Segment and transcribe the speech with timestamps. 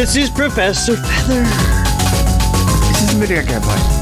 [0.00, 1.42] This is Professor Feather.
[2.88, 3.76] This is Midnight Cowboy.
[3.76, 3.99] Dr.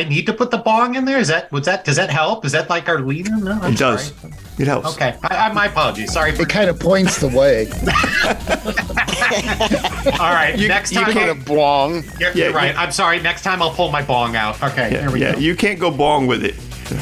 [0.00, 1.18] I need to put the bong in there?
[1.18, 2.44] Is that was that does that help?
[2.44, 3.36] Is that like our leader?
[3.36, 4.12] No, I'm It does.
[4.12, 4.32] sorry.
[4.58, 4.88] It helps.
[4.94, 6.12] Okay, I, I, my apologies.
[6.12, 6.32] Sorry.
[6.32, 7.66] For, It kind of points the way.
[10.20, 11.12] all right, You, next you time.
[11.12, 12.02] put a bong.
[12.18, 12.74] You're, Yeah, you're right.
[12.74, 12.80] yeah.
[12.82, 13.20] I'm sorry.
[13.20, 14.62] Next time I'll pull my bong out.
[14.62, 15.38] Okay, Yeah, here we yeah, go.
[15.38, 16.54] you can't go bong with it.
[16.90, 16.96] Two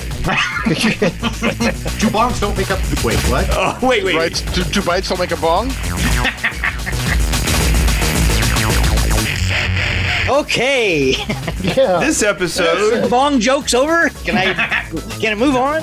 [2.12, 2.78] bongs don't make up.
[3.02, 3.46] Wait, what?
[3.52, 4.16] Oh, wait, wait.
[4.16, 4.34] Right?
[4.54, 5.68] Two, two bites don't make a bong.
[10.28, 11.14] Okay.
[11.62, 14.10] Yeah, This episode, Bong jokes over.
[14.24, 14.54] Can I
[15.20, 15.82] can I move on?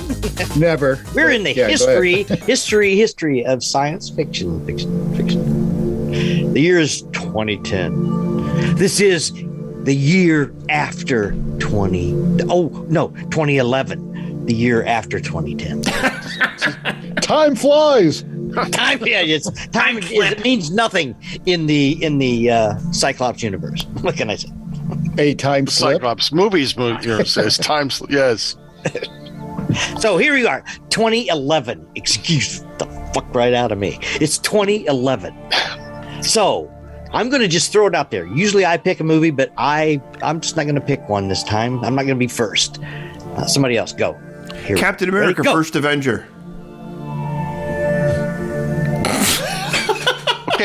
[0.57, 1.03] never.
[1.13, 6.53] We're in the Yeah, history, history, history of science fiction, fiction, fiction.
[6.53, 8.75] The year is 2010.
[8.75, 9.31] This is
[9.83, 12.13] the year after 20.
[12.49, 14.45] Oh no, 2011.
[14.45, 15.81] The year after 2010.
[17.17, 18.23] Time flies.
[18.71, 19.97] time, yeah, it's time.
[19.97, 23.85] Is, it means nothing in the in the uh, Cyclops universe.
[24.01, 24.49] What can I say?
[25.17, 25.95] A time slip.
[25.95, 27.89] Cyclops movies mo- you know, says time.
[27.89, 28.55] sl- Yes.
[29.99, 31.85] So here we are, 2011.
[31.95, 33.97] Excuse the fuck right out of me.
[34.21, 35.33] It's 2011.
[36.21, 36.71] So
[37.11, 38.25] I'm going to just throw it out there.
[38.27, 41.43] Usually I pick a movie, but I I'm just not going to pick one this
[41.43, 41.83] time.
[41.83, 42.79] I'm not going to be first.
[42.83, 44.13] Uh, somebody else go.
[44.65, 44.77] Here.
[44.77, 45.23] Captain Ready?
[45.31, 45.51] America, Go.
[45.53, 46.27] First Avenger.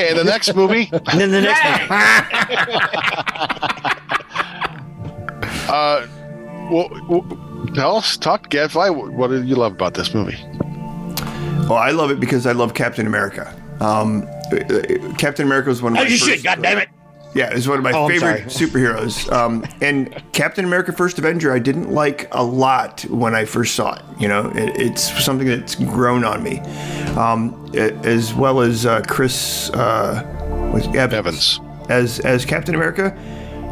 [0.00, 0.88] Okay, and the next movie.
[0.92, 1.60] And then the next
[5.70, 6.06] Uh,
[6.70, 8.88] well, well, tell us, talk to Gadfly.
[8.90, 10.36] What, what did you love about this movie?
[11.68, 13.54] Well, I love it because I love Captain America.
[13.80, 15.96] Um, uh, Captain America was one of one.
[15.96, 16.42] my Oh, you first, should.
[16.42, 16.88] God damn it.
[17.34, 19.30] Yeah, it's one of my Oh, favorite superheroes.
[19.32, 23.94] Um, and Captain America: First Avenger, I didn't like a lot when I first saw
[23.94, 24.02] it.
[24.18, 26.58] You know, it, it's something that's grown on me,
[27.16, 30.24] um, a- as well as uh, Chris uh,
[30.74, 31.14] was Evans.
[31.14, 31.60] Evans.
[31.88, 33.16] as as Captain America.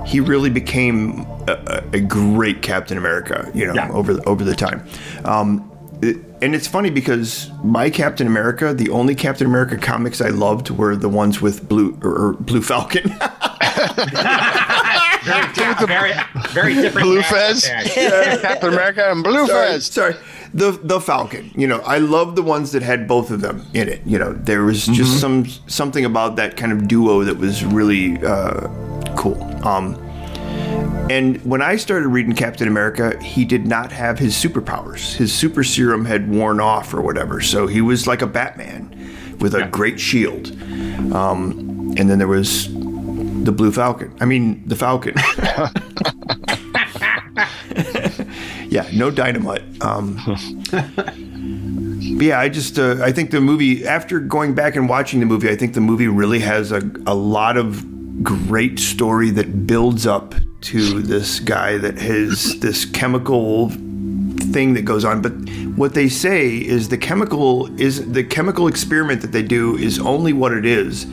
[0.07, 3.51] He really became a, a a great Captain America.
[3.55, 3.91] You know, Yeah.
[3.91, 4.87] over the, over the time.
[5.25, 5.71] Um,
[6.01, 10.71] it- and it's funny because my Captain America, the only Captain America comics I loved
[10.71, 13.13] were the ones with blue or, or Blue Falcon.
[15.25, 16.13] Very, different, very,
[16.51, 17.07] very different.
[17.07, 17.63] Blue Fez?
[17.63, 18.39] there.
[18.39, 19.87] Captain America and Blue sorry, Fez.
[19.87, 20.15] sorry.
[20.55, 21.51] The the Falcon.
[21.55, 24.01] You know, I love the ones that had both of them in it.
[24.07, 28.17] You know, there was just some something about that kind of duo that was really
[28.25, 28.69] uh,
[29.17, 29.43] cool.
[29.67, 29.95] Um,
[31.11, 35.15] and when I started reading Captain America, he did not have his superpowers.
[35.15, 37.41] His super serum had worn off or whatever.
[37.41, 38.95] So he was like a Batman
[39.41, 40.51] with a great shield.
[41.15, 44.15] Um, and then there was the Blue Falcon.
[44.21, 45.15] I mean, the Falcon.
[48.69, 49.63] yeah, no dynamite.
[49.83, 50.21] Um,
[50.71, 55.27] but yeah, I just uh, I think the movie after going back and watching the
[55.27, 60.07] movie, I think the movie really has a a lot of great story that builds
[60.07, 63.71] up to this guy that has this chemical
[64.53, 65.23] thing that goes on.
[65.23, 65.33] But
[65.77, 70.33] what they say is the chemical is the chemical experiment that they do is only
[70.33, 71.05] what it is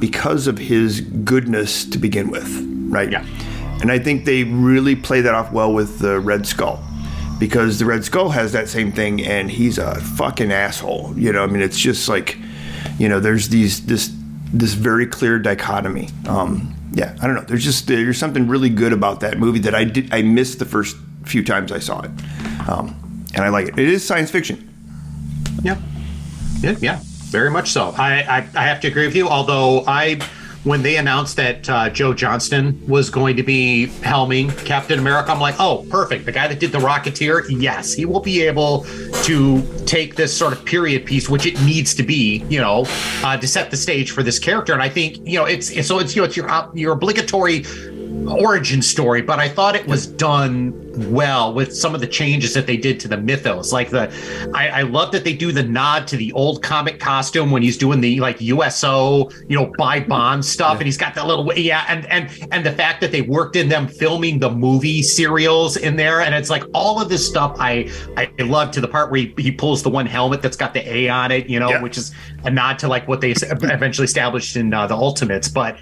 [0.00, 3.10] because of his goodness to begin with right?
[3.10, 3.24] Yeah.
[3.80, 6.82] and i think they really play that off well with the red skull
[7.38, 11.14] because the red skull has that same thing and he's a fucking asshole.
[11.16, 12.38] You know i mean it's just like
[12.98, 14.10] you know there's these this
[14.52, 16.08] this very clear dichotomy.
[16.26, 19.74] Um yeah i don't know there's just there's something really good about that movie that
[19.74, 22.10] i did i missed the first few times i saw it
[22.68, 24.64] um and i like it it is science fiction
[25.62, 25.76] Yeah.
[26.60, 26.98] Yeah, yeah,
[27.30, 27.94] very much so.
[27.96, 29.28] I, I, I have to agree with you.
[29.28, 30.18] Although I,
[30.64, 35.40] when they announced that uh, Joe Johnston was going to be helming Captain America, I'm
[35.40, 36.26] like, oh, perfect.
[36.26, 38.84] The guy that did the Rocketeer, yes, he will be able
[39.24, 42.84] to take this sort of period piece, which it needs to be, you know,
[43.22, 44.72] uh, to set the stage for this character.
[44.72, 47.64] And I think, you know, it's, it's so it's you know it's your your obligatory
[48.26, 50.74] origin story, but I thought it was done
[51.12, 53.72] well with some of the changes that they did to the mythos.
[53.72, 54.10] Like the,
[54.54, 57.76] I, I love that they do the nod to the old comic costume when he's
[57.78, 61.84] doing the like USO, you know, buy bond stuff, and he's got that little yeah,
[61.88, 65.96] and and and the fact that they worked in them filming the movie serials in
[65.96, 67.56] there, and it's like all of this stuff.
[67.58, 70.74] I I love to the part where he, he pulls the one helmet that's got
[70.74, 71.82] the A on it, you know, Yeah.
[71.82, 72.12] which is
[72.44, 75.78] a nod to like what they eventually established in uh, the Ultimates, but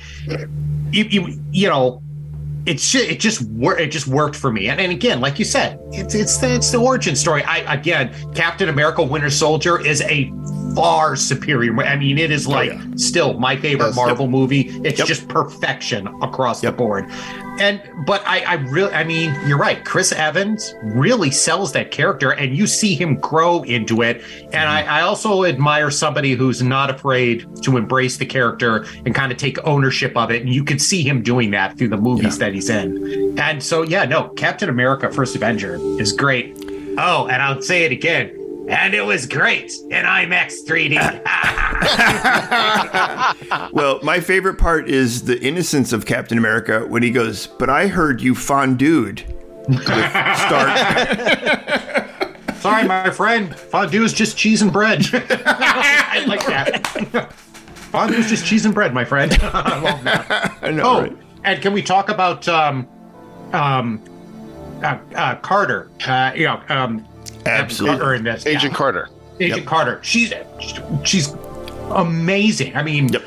[0.92, 2.02] you, you you know
[2.74, 3.42] ju- it just
[3.78, 4.68] it just worked for me.
[4.68, 7.42] And, and again, like you said, it's it's the, it's the origin story.
[7.44, 10.30] I again, Captain America: Winter Soldier is a
[10.74, 11.74] far superior.
[11.82, 13.96] I mean, it is oh, like still my favorite Yes.
[13.96, 14.68] Marvel movie.
[14.84, 15.08] It's Yep.
[15.08, 16.72] just perfection across Yep.
[16.72, 17.10] the board.
[17.58, 19.82] And but I, I really, I mean, you're right.
[19.84, 24.22] Chris Evans really sells that character, and you see him grow into it.
[24.42, 24.90] And mm-hmm.
[24.90, 29.38] I, I also admire somebody who's not afraid to embrace the character and kind of
[29.38, 30.42] take ownership of it.
[30.42, 33.38] And you could see him doing that through the movies that he's in.
[33.38, 36.54] And so, yeah, no, Captain America: First Avenger is great.
[36.98, 38.45] Oh, and I'll say it again.
[38.68, 41.22] And it was great in IMAX 3D.
[43.72, 47.86] Well, my favorite part is the innocence of Captain America when he goes, "But I
[47.88, 49.22] heard you fondued."
[49.68, 50.78] With Stark.
[52.60, 53.54] Sorry, my friend.
[53.54, 55.04] Fondue is just cheese and bread.
[55.12, 56.86] I like that.
[57.92, 59.32] Fondue is just cheese and bread, my friend.
[59.42, 60.56] I love that.
[60.62, 61.16] I know, Oh, right?
[61.44, 62.88] and can we talk about um,
[63.52, 64.00] um,
[64.82, 65.90] uh, uh, Carter?
[66.06, 67.05] Uh, you know, um,
[67.46, 67.98] Absolutely.
[67.98, 68.46] Carter in this.
[68.46, 68.76] Agent yeah.
[68.76, 69.08] Carter.
[69.40, 69.66] Agent Yep.
[69.69, 70.00] Carter.
[70.02, 70.32] She's
[71.04, 71.34] she's
[71.90, 72.76] amazing.
[72.76, 73.22] I mean, Yep.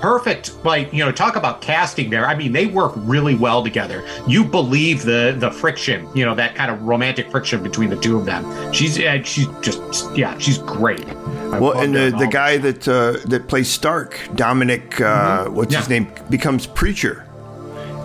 [0.00, 0.52] perfect.
[0.64, 2.26] Like you know, talk about casting there.
[2.26, 4.04] I mean, they work really well together.
[4.26, 8.16] You believe the the friction, you know, that kind of romantic friction between the two
[8.18, 8.72] of them.
[8.72, 11.04] She's uh, she's just yeah, she's great.
[11.08, 15.88] I Well, and the, the guy that uh, that plays Stark, Dominic, uh, what's his
[15.88, 17.26] name, becomes Preacher,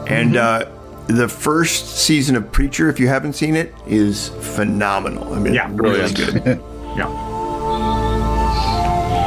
[0.07, 0.69] and uh,
[1.09, 5.33] the first season of Preacher, if you haven't seen it, is phenomenal.
[5.33, 6.44] I mean, Yeah, really brilliant.
[6.45, 6.63] good.
[6.97, 7.29] Yeah.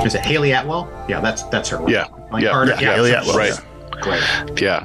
[0.05, 0.89] Is it Hayley Atwell?
[1.09, 1.79] Yeah, that's that's her.
[1.89, 2.73] Yeah, Like yeah, Carter.
[2.81, 3.61] yeah, Hayley that's- Atwell, Right.
[4.03, 4.61] Great.
[4.61, 4.85] Yeah.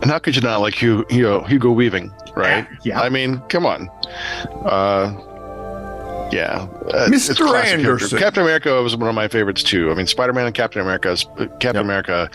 [0.00, 2.66] And how could you not like Hugo, Hugo, Hugo Weaving, right?
[2.82, 3.00] Yeah.
[3.00, 3.90] I mean, come on.
[4.64, 5.12] Uh,
[6.32, 6.66] yeah.
[6.88, 7.30] Uh, Mr.
[7.30, 7.90] it's classic character.
[7.92, 8.18] Anderson.
[8.18, 9.90] Captain America was one of my favorites too.
[9.90, 11.16] I mean, Spider-Man and Captain America.
[11.36, 11.84] Captain Yep.
[11.84, 12.30] America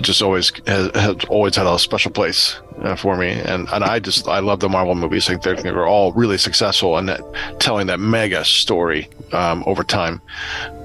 [0.00, 3.98] just always has, has always had a special place uh, for me, and and I
[3.98, 5.28] just I love the Marvel movies.
[5.28, 7.20] I think they're, they're all really successful in that
[7.60, 10.20] telling that mega story um, over time.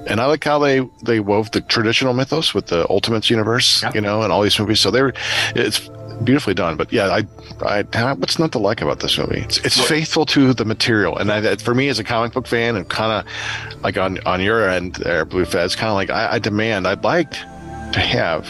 [0.06, 3.94] And I like how they they wove the traditional mythos with the Ultimates universe, Yep.
[3.94, 4.80] you know, and all these movies.
[4.80, 5.12] So they're
[5.54, 5.88] it's
[6.24, 6.76] beautifully done.
[6.76, 7.26] But yeah, I,
[7.62, 9.40] I what's not to like about this movie?
[9.40, 12.76] It's it's faithful to the material, and I, for me as a comic book fan,
[12.76, 16.34] and kind of like on on your end there, Blue Fez, kind of like I,
[16.34, 18.44] I demand, I'd like to have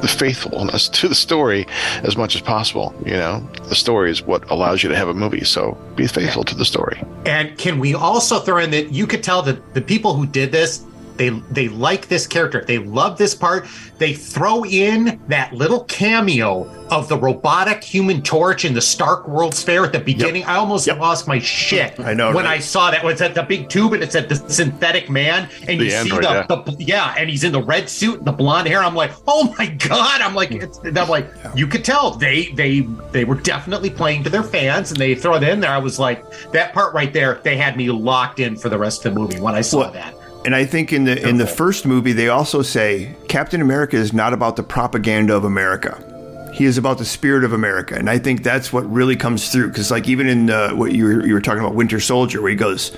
[0.00, 1.66] the faithfulness to the story
[2.02, 2.94] as much as possible.
[3.04, 5.44] You know, the story is what allows you to have a movie.
[5.44, 7.02] So be faithful to the story.
[7.24, 10.52] And can we also throw in that you could tell that the people who did
[10.52, 10.84] this,
[11.20, 12.64] they they like this character.
[12.66, 13.66] They love this part.
[13.98, 19.62] They throw in that little cameo of the robotic human torch in the Stark World's
[19.62, 20.44] Fair at the beginning.
[20.44, 20.98] I almost Yep.
[20.98, 22.56] lost my shit I know, when right?
[22.56, 23.04] I saw that.
[23.04, 26.24] Was at the big tube and it said the synthetic man, and The you android,
[26.24, 26.46] see yeah.
[26.48, 28.82] the, the yeah, and he's in the red suit, and the blonde hair.
[28.82, 30.22] I'm like, oh my god!
[30.22, 32.80] I'm like, it's, I'm like, you could tell they they
[33.12, 35.70] they were definitely playing to their fans, and they throw it in there.
[35.72, 39.04] I was like, that part right there, they had me locked in for the rest
[39.04, 40.14] of the movie when I saw Well, that.
[40.44, 44.12] And I think in the in the first movie, they also say Captain America is
[44.12, 46.06] not about the propaganda of America.
[46.54, 49.68] He is about the spirit of America, and I think that's what really comes through.
[49.68, 52.50] Because, like, even in uh, what you were, you were talking about, Winter Soldier, where
[52.50, 52.90] he goes,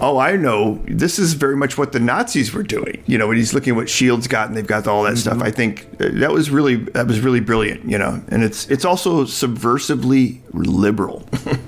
[0.00, 0.80] "Oh, I know.
[0.86, 3.76] This is very much what the Nazis were doing." You know, when he's looking at
[3.76, 5.40] what SHIELD's got, and they've got all that stuff.
[5.40, 7.88] I think that was really that was really brilliant.
[7.88, 11.24] You know, and it's it's also subversively liberal.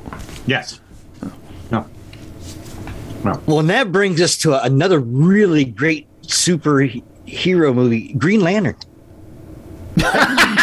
[0.44, 0.80] Yes.
[3.24, 3.40] No.
[3.46, 8.76] Well, and that brings us to another really great superhero movie, Green Lantern.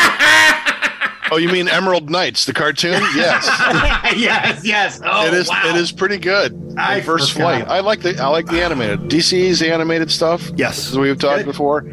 [1.31, 3.01] Oh, you mean Emerald Knights, the cartoon?
[3.15, 3.45] Yes.
[4.17, 4.63] yes.
[4.65, 5.01] Yes.
[5.03, 5.50] Oh, it is.
[5.50, 5.62] wow.
[5.65, 6.75] It is pretty good.
[6.77, 7.62] I First forgot.
[7.63, 7.67] flight.
[7.67, 8.17] I like the.
[8.21, 9.01] I like the animated.
[9.01, 10.50] DC's animated stuff.
[10.55, 10.89] Yes.
[10.89, 11.45] as we've talked Good.
[11.45, 11.86] before.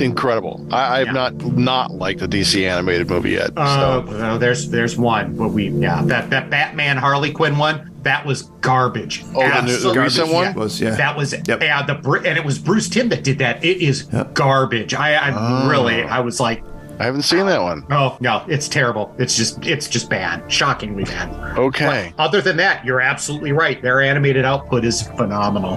[0.00, 0.66] Incredible.
[0.72, 1.12] I, I've Yeah.
[1.12, 3.50] not not liked the DC animated movie yet.
[3.56, 7.90] Uh, so no, there's there's one, but we yeah that that Batman Harley Quinn one
[8.02, 9.22] that was garbage.
[9.34, 10.44] Oh, the new- the recent one?
[10.46, 10.52] Yeah.
[10.54, 10.90] Was, yeah.
[10.96, 11.62] That was Yep.
[11.62, 13.64] yeah the Bru- and it was Bruce Timm that did that.
[13.64, 14.34] It is Yep.
[14.34, 14.94] garbage.
[14.94, 15.32] I I
[15.64, 15.68] Oh.
[15.68, 16.64] really I was like
[16.98, 17.84] I haven't seen that one.
[17.90, 19.14] oh no it's terrible.
[19.18, 21.58] It's just it's just bad, shockingly bad.
[21.58, 22.12] Okay.
[22.16, 23.80] But other than that, you're absolutely right.
[23.82, 25.72] Their animated output is phenomenal.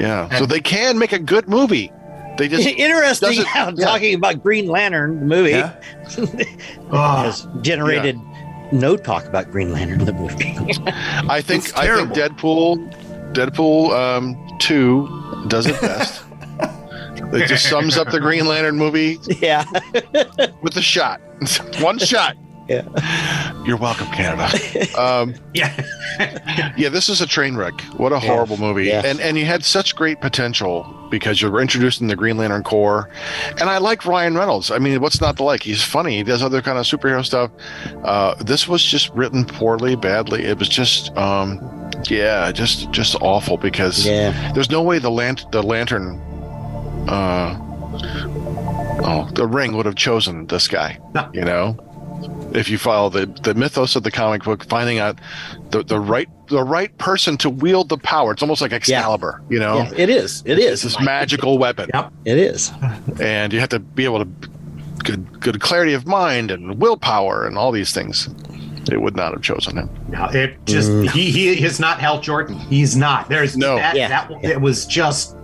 [0.00, 0.28] Yeah.
[0.38, 1.92] So they can make a good movie.
[2.36, 3.84] They just Interesting doesn't- how yeah.
[3.84, 5.74] talking about Green Lantern, the movie, Yeah.
[6.90, 8.18] Oh, has generated
[8.72, 10.56] no talk about Green Lantern, the movie.
[11.28, 12.10] I think I think.
[12.10, 15.08] Deadpool Deadpool um, two
[15.48, 16.24] does it best.
[17.32, 19.64] it just sums up the Green Lantern movie yeah.
[20.62, 21.20] with a shot.
[21.80, 22.36] One shot.
[22.68, 23.52] Yeah.
[23.66, 24.48] You're welcome, Canada.
[24.98, 26.72] Um, Yeah.
[26.76, 27.78] yeah, this is a train wreck.
[27.98, 28.84] What a horrible movie.
[28.86, 29.02] Yeah.
[29.04, 33.08] And and you had such great potential because you were introducing the Green Lantern Corps.
[33.60, 34.70] And I like Ryan Reynolds.
[34.70, 35.62] I mean, what's not to like?
[35.62, 36.16] He's funny.
[36.16, 37.50] He does other kind of superhero stuff.
[38.02, 40.44] Uh, this was just written poorly, badly.
[40.44, 41.60] It was just um
[42.08, 44.52] yeah, just just awful because Yeah.
[44.54, 46.20] there's no way the lant the lantern
[47.08, 47.56] uh
[49.04, 50.98] oh the ring would have chosen this guy.
[51.14, 51.30] No.
[51.32, 51.76] You know?
[52.54, 55.18] If you follow the, the mythos of the comic book, finding out
[55.70, 58.32] the, the right the right person to wield the power.
[58.32, 59.78] It's almost like Excalibur, you know?
[59.78, 60.42] Yeah, it is.
[60.46, 60.94] It It's is.
[60.94, 61.90] this magical weapon.
[61.92, 62.12] Yep.
[62.26, 62.70] It is.
[63.20, 64.30] And you have to be able to
[65.02, 68.28] good good clarity of mind and willpower and all these things.
[68.92, 69.90] It would not have chosen him.
[70.08, 72.58] No, it just he he is not Hal Jordan.
[72.58, 73.28] He's not.
[73.28, 73.76] There's No.
[73.76, 74.08] that, Yeah.
[74.08, 75.34] that it was just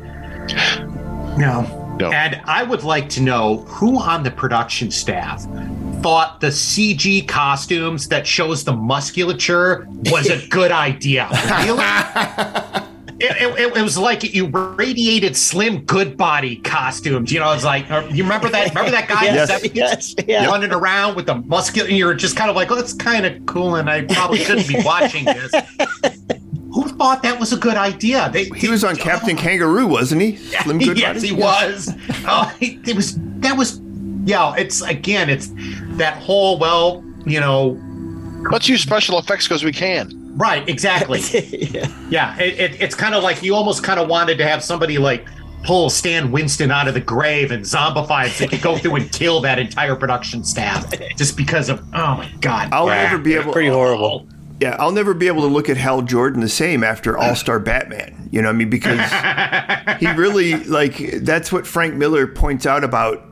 [1.41, 1.97] no.
[1.99, 2.11] No.
[2.13, 5.45] And I would like to know who on the production staff
[6.03, 11.29] thought the CG costumes that shows the musculature was a good idea.
[11.65, 12.87] Really?
[13.23, 17.31] It, it, it was like you radiated Slim Goodbody costumes.
[17.31, 20.27] You know, it's like uh, you remember that remember that guy in the 70s?
[20.27, 20.49] Yes.
[20.49, 21.87] Running around with the muscular.
[21.87, 24.69] And you're just kind of like, oh, that's kind of cool, and I probably shouldn't
[24.69, 25.53] be watching this.
[26.83, 28.31] Who thought that was a good idea?
[28.33, 30.37] They, He was on Captain Kangaroo, wasn't he?
[30.37, 31.01] Slim Goodbody?
[31.01, 31.91] yes, he was.
[32.27, 33.17] Oh, it, it was.
[33.41, 33.81] That was.
[34.25, 35.49] Yeah, it's again, it's
[35.99, 36.59] that whole.
[36.59, 37.79] Well, you know,
[38.51, 40.37] Let's use special effects because we can.
[40.37, 40.67] right?
[40.69, 41.21] Exactly.
[41.71, 41.87] yeah.
[42.09, 44.97] Yeah, it, it, it's kind of like you almost kind of wanted to have somebody
[44.99, 45.27] like
[45.63, 48.95] pull Stan Winston out of the grave and zombify it so they could go through
[48.97, 52.71] and kill that entire production staff just because of oh my god.
[52.73, 53.03] I'll Yeah.
[53.11, 53.53] never be able.
[53.53, 54.27] Pretty horrible.
[54.61, 57.59] Yeah, I'll never be able to look at Hal Jordan the same after All Star
[57.59, 58.29] Batman.
[58.31, 59.01] You know, what I mean, because
[59.99, 63.25] he really like that's what Frank Miller points out about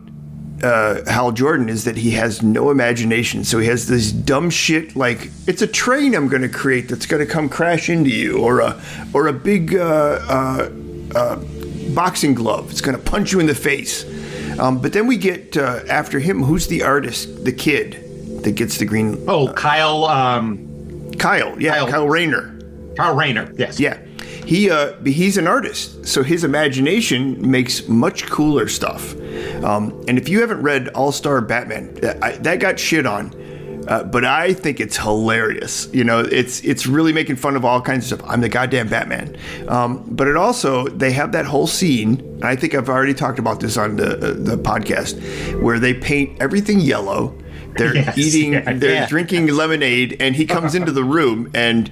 [0.63, 3.45] uh, Hal Jordan is that he has no imagination.
[3.45, 7.07] So he has this dumb shit like it's a train I'm going to create that's
[7.07, 8.81] going to come crash into you, or a
[9.13, 10.71] or a big uh, uh,
[11.15, 11.37] uh,
[11.95, 12.71] boxing glove.
[12.71, 14.05] It's going to punch you in the face.
[14.59, 16.43] Um, but then we get uh, after him.
[16.43, 17.45] Who's the artist?
[17.45, 19.25] The kid that gets the green.
[19.29, 20.68] Oh, Kyle, um,
[21.19, 21.61] Kyle.
[21.61, 21.89] Yeah, Kyle.
[21.89, 22.59] Kyle Rayner.
[22.97, 23.53] Kyle Rayner.
[23.57, 23.79] Yes.
[23.79, 23.99] Yeah.
[24.45, 29.15] He uh, he's an artist, so his imagination makes much cooler stuff.
[29.63, 33.35] Um, and if you haven't read All Star Batman, uh, I, that got shit on,
[33.89, 35.89] uh, but I think it's hilarious.
[35.93, 38.31] You know, it's it's really making fun of all kinds of stuff.
[38.31, 39.37] I'm the goddamn Batman.
[39.69, 42.21] Um, but it also they have that whole scene.
[42.21, 45.93] And I think I've already talked about this on the uh, the podcast where they
[45.93, 47.37] paint everything yellow.
[47.79, 49.07] They're Yes, eating, yeah, they're yeah.
[49.07, 51.91] drinking lemonade, and he comes into the room and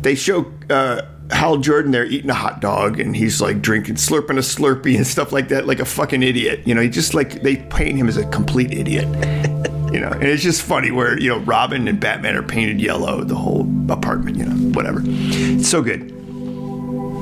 [0.00, 4.30] they show uh, Hal Jordan there eating a hot dog, and he's like drinking, slurping
[4.38, 6.60] a Slurpee and stuff like that, like a fucking idiot.
[6.66, 9.06] You know, he just like they paint him as a complete idiot.
[9.88, 13.24] You know, and it's just funny where you know Robin and Batman are painted yellow,
[13.24, 14.36] the whole apartment.
[14.36, 15.00] You know, whatever.
[15.02, 16.12] It's so good.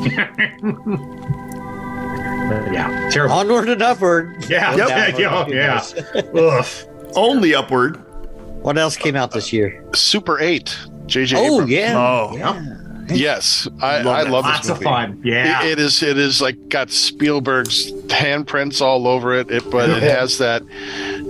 [2.72, 3.08] Yeah.
[3.10, 3.34] Terrible.
[3.36, 4.44] Onward and upward.
[4.48, 4.76] Yeah.
[4.76, 5.18] Yep.
[5.18, 5.46] Yeah.
[5.48, 5.84] Yeah.
[6.34, 6.62] yeah.
[7.08, 7.12] Ugh.
[7.16, 7.96] Only upward.
[8.62, 9.84] What else came out this year?
[9.94, 10.76] Super 8.
[11.06, 11.70] JJ Oh Abrams.
[11.70, 11.94] yeah.
[11.96, 12.76] Oh, Yeah.
[13.08, 14.32] Yes, I Love I that.
[14.32, 14.84] love Lots this of movie.
[14.84, 15.20] fun.
[15.24, 15.62] Yeah.
[15.64, 16.02] It- it is.
[16.02, 19.48] It is like got Spielberg's handprints all over it.
[19.48, 20.62] It, but it has that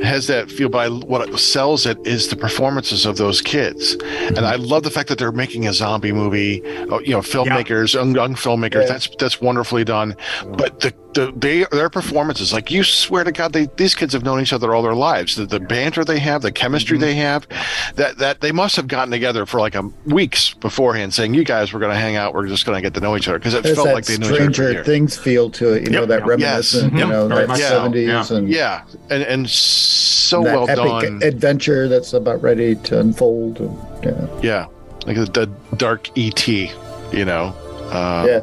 [0.02, 0.70] has that feel.
[0.70, 4.90] By what it sells it is the performances of those kids, and I love the
[4.90, 6.62] fact that they're making a zombie movie.
[6.90, 8.82] Oh, you know, filmmakers, young, young filmmakers.
[8.84, 8.86] Yeah.
[8.88, 10.16] That's that's wonderfully done.
[10.56, 14.22] But the, the they their performances, like you swear to God, they these kids have
[14.22, 15.34] known each other all their lives.
[15.34, 17.48] The, the banter they have, the chemistry they have,
[17.96, 21.72] that that they must have gotten together for like a weeks beforehand, saying, "You guys,
[21.72, 22.34] we're going to hang out.
[22.34, 24.18] We're just going to get to know each other," because it There's felt like they
[24.18, 24.44] knew each other.
[24.46, 24.86] for Stranger years.
[24.86, 26.28] Things feel to it, you know, that yep.
[26.28, 27.00] reminiscent, Yes.
[27.02, 28.36] you know, Yep, that much so, 70s yeah.
[28.36, 31.22] and Yeah, and and so that well epic done.
[31.22, 33.60] adventure that's about ready to unfold.
[33.60, 34.26] And, yeah.
[34.42, 34.66] yeah,
[35.06, 35.24] like the,
[35.70, 36.46] the dark ET.
[36.48, 37.54] You know.
[37.90, 38.40] Uh, yeah.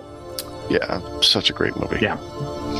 [0.69, 1.97] yeah, such a great movie.
[2.01, 2.15] Yeah,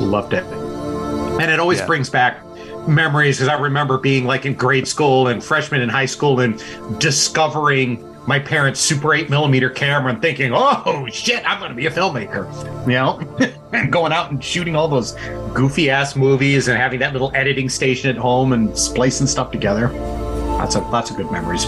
[0.02, 0.44] loved it.
[0.44, 1.86] And it always Yeah.
[1.88, 2.42] brings back
[2.88, 6.62] memories because I remember being like in grade school and freshman in high school and
[7.00, 11.86] discovering my parents' Super 8 millimeter camera and thinking, oh shit, I'm going to be
[11.88, 12.48] a filmmaker.
[12.88, 13.52] You know?
[13.74, 15.14] and going out and shooting all those
[15.54, 19.90] goofy ass movies and having that little editing station at home and splicing stuff together.
[19.90, 21.66] Lots of lots of good memories.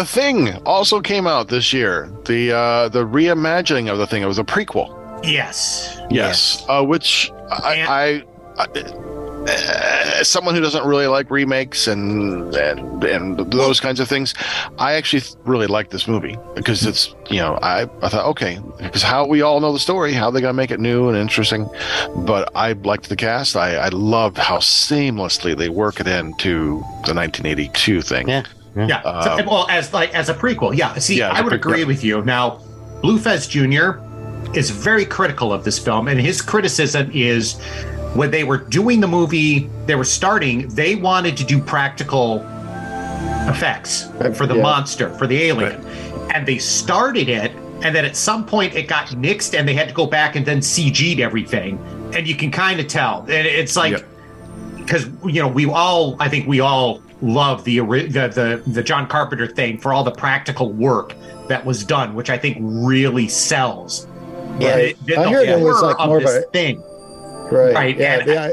[0.00, 2.10] The Thing also came out this year.
[2.24, 4.22] The uh, the reimagining of the thing.
[4.22, 4.88] It was a prequel.
[5.22, 6.00] Yes.
[6.08, 8.24] Yes, uh, which I,
[8.56, 8.66] I, I
[10.18, 14.32] as someone who doesn't really like remakes and and and those kinds of things,
[14.78, 19.02] I actually really like this movie because it's you know I I thought okay because
[19.02, 21.68] how we all know the story how they gonna make it new and interesting,
[22.24, 23.54] but I liked the cast.
[23.54, 28.30] I I loved how seamlessly they work it into the 1982 thing.
[28.30, 28.44] Yeah.
[28.76, 29.02] Yeah.
[29.22, 30.94] So- Um, well, as like as a prequel, yeah.
[30.98, 32.22] See, Yeah, I would agree with you.
[32.22, 32.60] Now,
[33.02, 33.98] Blue Fez Jr.
[34.54, 37.54] is very critical of this film, and his criticism is
[38.14, 40.68] when they were doing the movie, they were starting.
[40.68, 42.44] They wanted to do practical
[43.48, 44.62] effects for the Yeah.
[44.62, 45.84] monster, for the alien,
[46.34, 47.52] and they started it.
[47.82, 50.44] And then at some point it got nixed, and they had to go back and
[50.44, 51.78] then CG'd everything.
[52.14, 53.20] And you can kind of tell.
[53.22, 54.04] And it's like
[54.76, 59.06] because you know we all I think we all love the, the the the John
[59.06, 61.14] Carpenter thing for all the practical work
[61.48, 64.06] that was done, which I think really sells.
[64.58, 64.74] Yeah.
[64.74, 65.06] Right.
[65.06, 66.80] The, I heard it was like more of a thing.
[67.50, 67.74] right.
[67.74, 68.24] Right, Yeah.
[68.24, 68.52] the, I,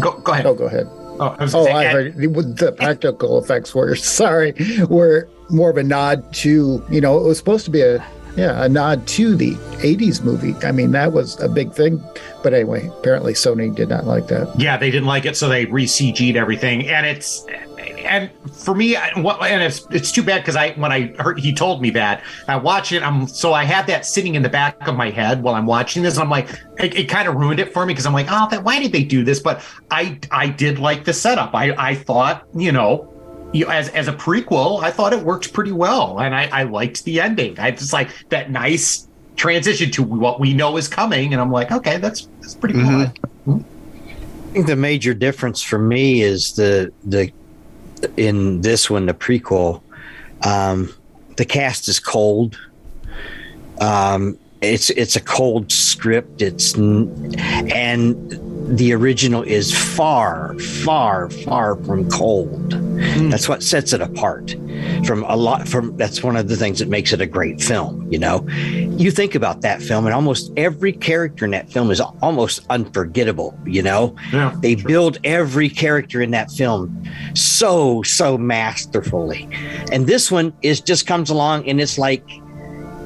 [0.00, 0.46] Go go ahead.
[0.46, 0.86] oh, go ahead.
[1.20, 4.54] Oh, I Oh, I heard the practical effects were sorry
[4.88, 7.98] were more of a nod to you know it was supposed to be a
[8.38, 10.54] yeah a nod to the 80s movie.
[10.66, 12.02] I mean that was a big thing,
[12.42, 14.48] but anyway, apparently Sony did not like that.
[14.58, 17.44] yeah, they didn't like it, so they re CG'd everything, and it's
[18.04, 21.82] and for me, and it's it's too bad because I when I heard he told
[21.82, 24.96] me that I watch it, I'm so I had that sitting in the back of
[24.96, 27.72] my head while I'm watching this, and I'm like, it, it kind of ruined it
[27.72, 29.40] for me because I'm like, oh, that, why did they do this?
[29.40, 31.54] But I I did like the setup.
[31.54, 33.12] I I thought you know.
[33.52, 37.04] You, as as a prequel, I thought it worked pretty well, and I, I liked
[37.04, 37.58] the ending.
[37.58, 41.72] I just like that nice transition to what we know is coming, and I'm like,
[41.72, 43.06] okay, that's that's pretty cool.
[43.46, 43.64] Mhm.
[43.64, 47.32] I think the major difference for me is the the
[48.16, 49.80] in this one, the prequel,
[50.42, 50.92] um,
[51.36, 52.58] the cast is cold.
[53.80, 56.42] Um, it's it's a cold script.
[56.42, 58.16] It's and
[58.76, 62.74] the original is far, far, far from cold.
[63.18, 63.30] Mm.
[63.30, 64.54] That's what sets it apart
[65.04, 65.66] from a lot.
[65.68, 68.06] From that's one of the things that makes it a great film.
[68.12, 72.00] You know, you think about that film, and almost every character in that film is
[72.00, 73.58] almost unforgettable.
[73.66, 74.54] You know, Yeah.
[74.62, 77.02] they build every character in that film
[77.34, 79.48] so so masterfully,
[79.92, 82.24] and this one is just comes along and it's like,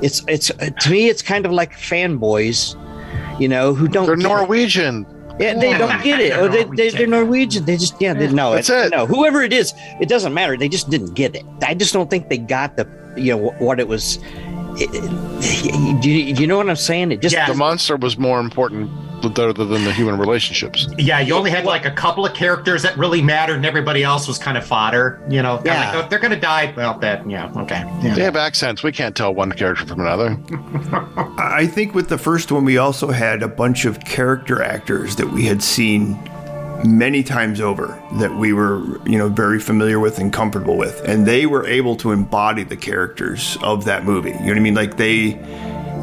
[0.03, 2.77] it's it's to me it's kind of like fanboys,
[3.41, 4.17] you know, who don't They're.
[4.17, 5.07] Norwegian.
[5.39, 6.31] Yeah, they don't get it.
[6.33, 7.65] They're Or they, they, they're Norwegian.
[7.65, 8.91] They just, yeah, they, no, That's it, it.
[8.91, 10.57] No, whoever it is, it doesn't matter.
[10.57, 11.45] They just didn't get it.
[11.63, 14.19] I just don't think they got the, you know, what it was.
[14.77, 17.13] It, it- do, you, do you know what I'm saying?
[17.13, 17.47] It just, Yeah.
[17.47, 18.91] The monster was more important
[19.29, 20.87] than than the human relationships.
[20.99, 24.27] Yeah, you only had like a couple of characters that really mattered, and everybody else
[24.29, 25.21] was kind of fodder.
[25.29, 25.93] You know, Yeah.
[25.93, 26.73] like, oh, they're gonna die.
[26.77, 27.85] Well, that yeah, okay.
[28.03, 28.15] Yeah.
[28.15, 28.83] They have accents.
[28.83, 30.37] We can't tell one character from another.
[31.39, 35.29] I think with the first one, we also had a bunch of character actors that
[35.31, 36.19] we had seen
[36.85, 41.27] many times over that we were, you know, very familiar with and comfortable with, and
[41.27, 44.31] they were able to embody the characters of that movie.
[44.31, 44.75] You know what I mean?
[44.75, 45.35] Like they,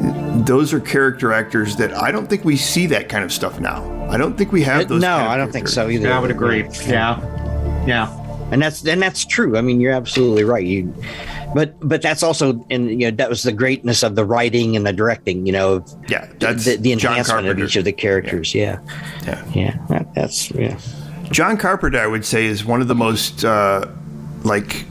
[0.00, 4.08] those are character actors that I don't think we see that kind of stuff now.
[4.10, 5.02] I don't think we have no, those.
[5.04, 6.08] kind of I don't think so either.
[6.08, 6.66] Yeah, I would agree.
[6.86, 8.48] Yeah, yeah.
[8.50, 9.56] and that's and that's true.
[9.56, 10.64] I mean, you're absolutely right.
[10.64, 10.94] You,
[11.54, 14.86] but but that's also and you know that was the greatness of the writing and
[14.86, 15.46] the directing.
[15.46, 18.54] You know, Yeah, that's the, the John enhancement of each of the characters.
[18.54, 18.80] Yeah,
[19.24, 19.44] Yeah.
[19.52, 20.78] yeah, that, that's yeah.
[21.30, 23.86] John Carpenter, I would say, is one of the most uh,
[24.42, 24.84] like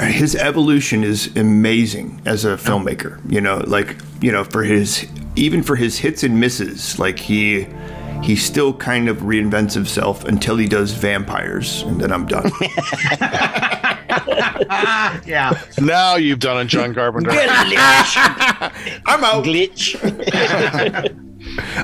[0.00, 3.20] his evolution is amazing as a filmmaker.
[3.30, 7.66] You know, like you know, for his even for his hits and misses, like he
[8.22, 12.50] he still kind of reinvents himself until he does vampires, and then I'm done.
[14.70, 15.60] Ah, yeah.
[15.80, 17.30] Now you've done it, John Carpenter.
[19.06, 19.44] I'm out.
[19.44, 19.94] glitch.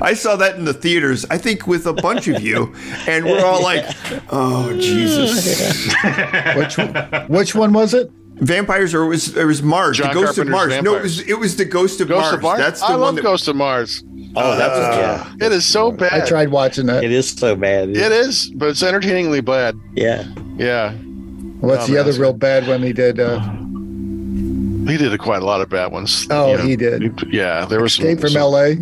[0.01, 1.25] I saw that in the theaters.
[1.31, 2.75] I think with a bunch of you,
[3.07, 3.85] and we're all like,
[4.31, 5.95] "Oh Jesus!"
[6.57, 6.95] Which one,
[7.29, 8.11] which one was it?
[8.37, 10.83] Vampires, or it was it was Mars, John the Ghost of Carpenter's Mars.
[10.83, 12.35] No, it was it was the Ghost of Ghost Mars.
[12.35, 12.59] of Mars.
[12.59, 14.03] That's the I one love that Ghost of Mars.
[14.37, 14.97] Oh, that was
[15.39, 15.47] yeah.
[15.47, 16.13] It is so bad.
[16.13, 17.05] I tried watching that.
[17.05, 17.91] It is so bad.
[17.91, 19.79] It is, but it's entertainingly bad.
[19.95, 20.25] Yeah.
[20.57, 20.93] Yeah,
[21.61, 23.19] What's Oh, the man, other real bad one he did?
[23.21, 23.39] Uh,
[24.91, 26.27] he did quite a lot of bad ones.
[26.31, 27.23] Oh, he did.
[27.33, 28.75] Yeah, there was Escape some, from some- L.A.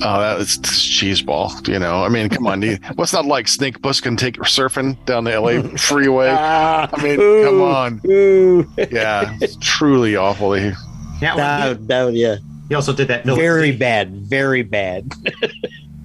[0.00, 1.66] Oh, that is cheeseball.
[1.68, 2.62] You know, I mean, come on.
[2.62, 6.28] you- What's not like Snake Plissken take surfing down the LA freeway?
[6.30, 8.00] Ah, I mean, come on.
[8.06, 8.68] Ooh.
[8.90, 10.52] Yeah, it's truly awful.
[10.54, 10.72] He-
[11.20, 11.34] Yeah.
[11.34, 12.36] well, No, no, yeah.
[12.36, 13.40] he, he also did that village.
[13.40, 14.12] Very bad.
[14.12, 15.12] Very bad.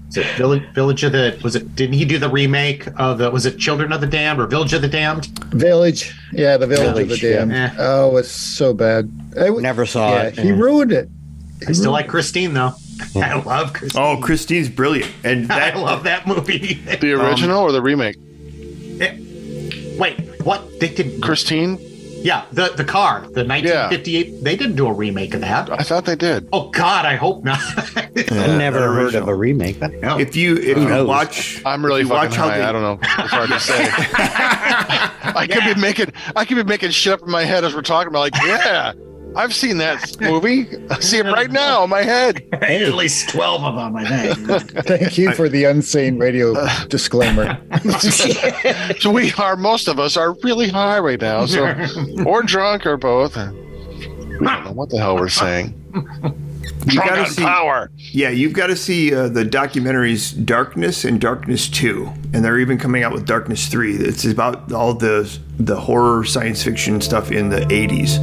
[0.08, 1.40] Was it village, village of the?
[1.44, 1.76] Was it?
[1.76, 3.32] Didn't he do the remake of the?
[3.32, 5.26] Was it Children of the Damned or Village of the Damned?
[5.50, 6.14] Village.
[6.32, 7.52] Yeah, the Village, of the Damned.
[7.52, 7.74] yeah.
[7.80, 9.10] Oh, it's so bad.
[9.40, 10.38] I, Never saw yeah, it.
[10.38, 11.10] he ruined it.
[11.68, 12.74] I still like Christine though.
[13.16, 14.02] I love Christine.
[14.02, 16.76] Oh, Christine's brilliant, and I love that movie.
[17.00, 18.18] The original or the remake?
[19.02, 19.18] Eh,
[19.98, 20.80] wait, what?
[20.80, 21.22] They did.
[21.22, 21.78] Christine?
[22.24, 24.44] Yeah, the the car, the 1958.
[24.46, 25.70] They didn't do a remake of that.
[25.70, 26.48] I thought they did.
[26.54, 27.60] Oh God, I hope not.
[27.98, 29.78] I've never heard of a remake.
[29.78, 30.18] But No.
[30.18, 31.06] if you if you knows?
[31.06, 32.60] watch, I'm really if fucking watch high.
[32.60, 32.98] they- I don't know.
[33.02, 33.90] It's hard to say.
[35.36, 37.82] I could be making I could be making shit up in my head as we're
[37.82, 38.20] talking about.
[38.20, 38.94] Like, yeah,
[39.36, 40.68] I've seen that movie.
[40.90, 42.48] I see it right now in my head.
[42.54, 44.86] At least twelve of them, I think.
[44.86, 46.54] Thank you for the unsane radio
[46.90, 47.60] disclaimer.
[49.00, 49.56] So we are.
[49.56, 51.46] Most of us are really high right now.
[51.46, 51.74] So,
[52.26, 53.36] or drunk, or both.
[53.36, 55.74] We don't know what the hell we're saying.
[55.94, 56.02] you
[56.92, 57.92] Drunk gotta on see, power.
[57.98, 62.78] yeah, you've got to see uh, the documentaries Darkness and Darkness Two, and they're even
[62.78, 63.96] coming out with Darkness Three.
[63.96, 68.18] It's about all the the horror science fiction stuff in the '80s.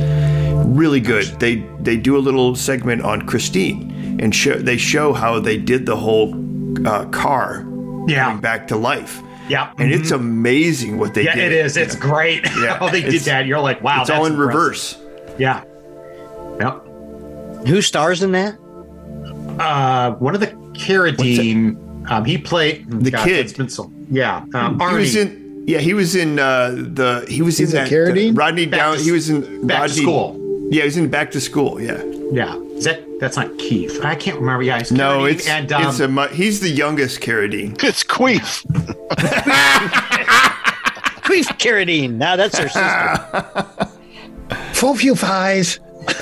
[0.70, 1.24] Really good.
[1.40, 5.84] They they do a little segment on Christine, and show they show how they did
[5.86, 6.34] the whole
[6.86, 7.66] uh, car
[8.06, 8.24] Yeah.
[8.26, 9.20] coming back to life.
[9.48, 11.50] Yeah, and it's amazing what they yeah, did.
[11.52, 11.76] it is.
[11.76, 12.44] It's great.
[12.62, 13.46] Yeah, how they did that.
[13.46, 14.54] You're like, wow, It's all in impressive.
[14.54, 14.98] reverse.
[15.38, 15.64] Yeah.
[16.60, 17.66] Yep.
[17.66, 18.54] who stars in that?
[19.58, 21.76] Uh, one of the Carradine.
[22.10, 23.56] Um, he played The kid.
[23.56, 24.44] Been so, yeah.
[24.54, 25.64] Um, He was in.
[25.66, 27.24] Yeah, he was in uh, the.
[27.28, 28.30] He was He's in a that Carradine?
[28.30, 28.98] uh, Rodney Down.
[28.98, 30.36] he was in Back to School.
[30.70, 31.80] Yeah, he's in Back to School.
[31.80, 32.00] Yeah.
[32.32, 32.54] yeah.
[32.76, 34.00] Is that that's not Keith?
[34.04, 34.62] I can't remember.
[34.62, 36.06] Yeah, he's No, Carradine it's and um, it's a.
[36.08, 37.82] mu- He's the youngest Carradine.
[37.82, 38.64] It's Queef.
[41.22, 42.14] Queef Carradine.
[42.14, 43.90] Now that's her sister.
[44.74, 45.80] Full few fies.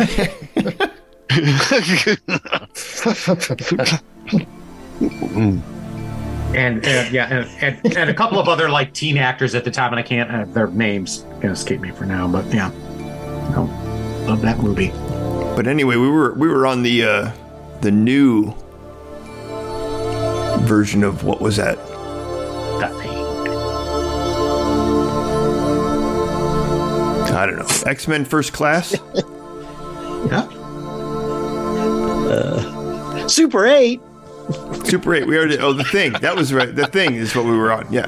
[6.55, 7.49] and, and yeah, and,
[7.85, 10.31] and, and a couple of other like teen actors at the time, and I can't
[10.31, 12.27] uh, their names gonna escape me for now.
[12.29, 12.71] But yeah,
[13.55, 13.67] oh,
[14.29, 14.91] love that movie.
[15.57, 17.33] But anyway, we were we were on the uh,
[17.81, 18.53] the new
[20.67, 21.77] version of what was that?
[22.79, 23.09] That thing.
[27.35, 27.91] I don't know.
[27.91, 28.95] X Men First Class.
[30.29, 30.47] Yeah.
[33.29, 34.01] Super 8
[34.85, 35.27] Super Eight.
[35.27, 35.59] We already.
[35.59, 36.13] Oh, the thing.
[36.15, 36.75] That was right.
[36.75, 37.91] The thing is what we were on.
[37.93, 38.07] Yeah.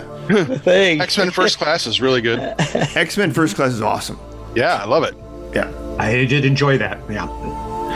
[0.59, 1.00] thing.
[1.00, 2.40] X Men First Class is really good.
[2.59, 4.18] X Men First Class is awesome.
[4.54, 5.14] Yeah, I love it.
[5.54, 5.70] Yeah.
[5.98, 6.98] I did enjoy that.
[7.10, 7.26] Yeah.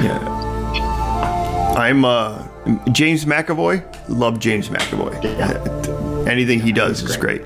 [0.03, 1.75] Yeah.
[1.77, 2.47] I'm uh
[2.93, 3.83] James McAvoy.
[4.09, 5.15] Love James McAvoy.
[5.25, 7.43] Uh, Anything he does is great.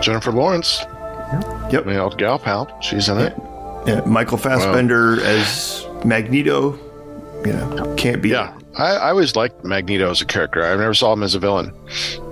[0.00, 0.80] Jennifer Lawrence,
[1.70, 1.86] Yep.
[1.86, 3.34] my old gal pal, she's in it.
[3.86, 4.00] Yeah.
[4.06, 6.72] Michael Fassbender as Magneto.
[7.44, 8.30] You know, can't be.
[8.30, 10.64] Yeah, I, I always liked Magneto as a character.
[10.64, 11.72] I never saw him as a villain.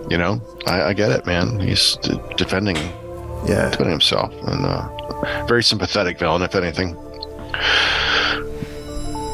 [0.08, 1.60] You know, I, I get it, man.
[1.60, 2.76] He's d- defending
[3.46, 3.70] Yeah.
[3.70, 6.96] defending himself, and uh, very sympathetic villain, if anything.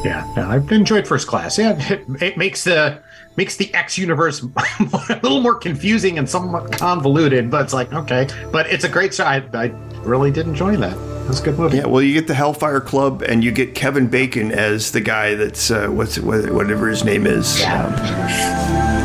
[0.03, 1.57] Yeah, yeah, I've enjoyed First Class.
[1.57, 2.99] Yeah, it, it makes the
[3.35, 4.41] makes the X universe
[4.79, 9.13] a little more confusing and somewhat convoluted, but it's like okay, but it's a great
[9.13, 9.25] show.
[9.25, 9.65] I, I
[10.03, 10.93] really did enjoy that.
[10.93, 11.77] It was a good movie.
[11.77, 15.35] Yeah, well, you get the Hellfire Club, and you get Kevin Bacon as the guy
[15.35, 17.59] that's uh, what's whatever his name is.
[17.59, 17.89] Yeah.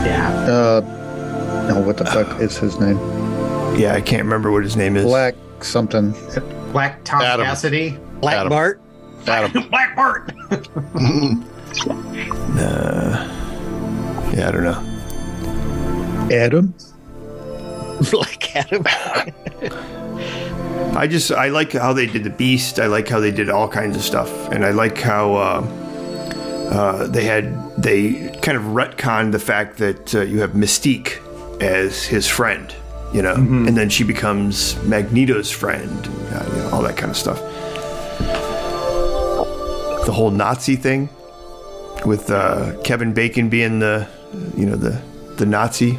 [0.07, 0.31] yeah.
[0.49, 2.99] Uh, no, what the fuck is his name?
[3.77, 5.05] Yeah, I can't remember what his name is.
[5.05, 6.13] Black something.
[6.73, 7.47] Black Tom Adam.
[7.47, 7.99] Cassidy.
[8.21, 8.49] Black Adam.
[8.51, 8.81] Bart.
[9.27, 10.33] Adam, Black Bart.
[14.35, 14.81] Yeah, I don't know.
[16.35, 16.75] Adam.
[18.11, 18.85] Black Adam.
[20.97, 22.81] I just I like how they did the Beast.
[22.81, 25.61] I like how they did all kinds of stuff, and I like how uh,
[26.73, 31.21] uh, they had they kind of retconned the fact that uh, you have Mystique
[31.63, 32.75] as his friend,
[33.15, 37.17] you know, and then she becomes Magneto's friend, uh, you know, all that kind of
[37.17, 37.41] stuff.
[40.07, 41.09] The whole Nazi thing
[42.05, 44.07] with uh, Kevin Bacon being the
[44.57, 45.01] you know the
[45.37, 45.99] the Nazi.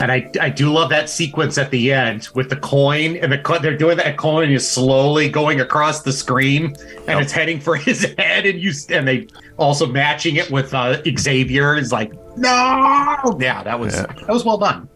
[0.00, 3.38] And I, I do love that sequence at the end with the coin and the
[3.38, 6.74] co- they're doing that coin is slowly going across the screen
[7.06, 11.00] and it's heading for his head and you and they also matching it with uh,
[11.16, 14.06] Xavier is like no yeah that was Yeah.
[14.06, 14.88] that was well done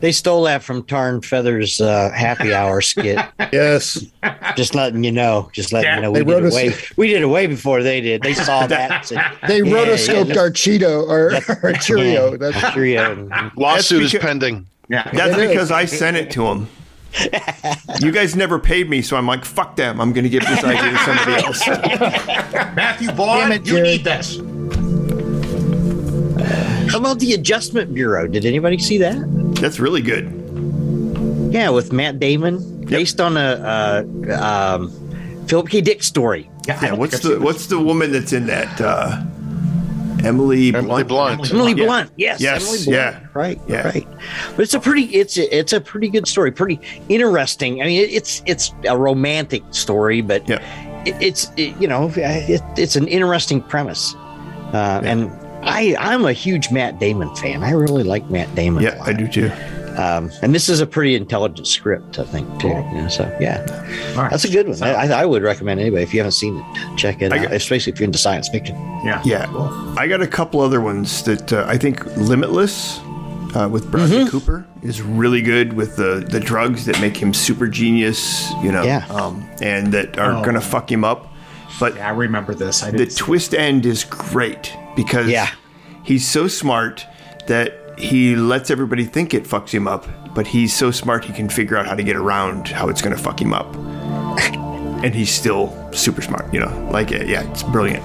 [0.00, 3.18] They stole that from Tarr and Fether's uh, happy hour skit.
[3.52, 4.04] Yes.
[4.56, 5.48] Just letting you know.
[5.52, 6.12] Just letting Yeah, you know.
[6.12, 6.74] they We did wrote it us- way.
[6.96, 8.22] We did it way before they did.
[8.22, 9.06] They saw that.
[9.06, 11.32] said, They Yeah, rotoscoped yeah, our Cheeto or
[11.62, 12.32] our Cheerio.
[12.32, 14.66] yeah, That's Cheerio and- lawsuit is because- pending.
[14.88, 15.48] yeah That's It is.
[15.50, 16.68] because I sent it to him.
[18.00, 19.98] you guys never paid me, so I'm like, fuck them.
[20.00, 21.66] I'm going to give this idea to somebody else.
[22.76, 24.36] Matthew Vaughn you need this
[26.90, 28.26] How about the Adjustment Bureau?
[28.26, 29.16] Did anybody see that?
[29.60, 30.32] That's really good.
[31.52, 34.90] Yeah, with Matt Damon, based on a, a um,
[35.46, 35.80] Philip K.
[35.80, 36.50] Dick story.
[36.66, 38.80] yeah, Yeah, what's the what's the woman that's in that?
[38.80, 39.22] Uh,
[40.24, 41.38] Emily Emily Blunt.
[41.38, 41.52] Blunt.
[41.52, 41.84] Emily Yeah.
[41.86, 42.96] Blunt, yes, Yes, Emily Blunt.
[43.22, 43.26] yeah.
[43.34, 43.82] right, Yeah.
[43.88, 44.06] right.
[44.56, 47.80] But it's a pretty, it's a, it's a pretty good story, pretty interesting.
[47.82, 50.58] I mean, it's it's a romantic story, but Yeah.
[51.04, 54.14] it, it's it, you know, it, it's an interesting premise,
[54.74, 55.30] uh, and
[55.68, 57.62] I I'm a huge Matt Damon fan.
[57.62, 58.82] I really like Matt Damon.
[58.82, 59.00] Yeah.
[59.02, 59.50] I do too.
[59.96, 62.68] Um, and this is a pretty intelligent script, I think, too.
[62.68, 62.88] Cool.
[62.94, 63.66] You know, so yeah,
[64.16, 64.30] All right.
[64.30, 64.76] that's a good one.
[64.76, 67.42] So- I, I would recommend anybody if you haven't seen it, check it I out,
[67.46, 68.76] got- especially if you're into science fiction.
[69.04, 69.20] yeah.
[69.24, 69.46] Yeah,
[69.98, 73.00] I got a couple other ones that uh, I think Limitless
[73.56, 74.28] uh, with Bradley Mm-hmm.
[74.28, 78.84] Cooper is really good with the the drugs that make him super genius, you know,
[78.84, 79.04] Yeah.
[79.10, 80.44] um, and that are Oh.
[80.44, 81.26] gonna fuck him up.
[81.80, 82.84] But Yeah, I remember this.
[82.84, 85.48] I the didn't see twist end is great because Yeah.
[86.02, 87.06] he's so smart
[87.46, 91.48] that he lets everybody think it fucks him up, but he's so smart he can
[91.48, 93.74] figure out how to get around how it's going to fuck him up.
[95.04, 96.88] and he's still super smart, you know.
[96.92, 98.02] Like, yeah, it's brilliant.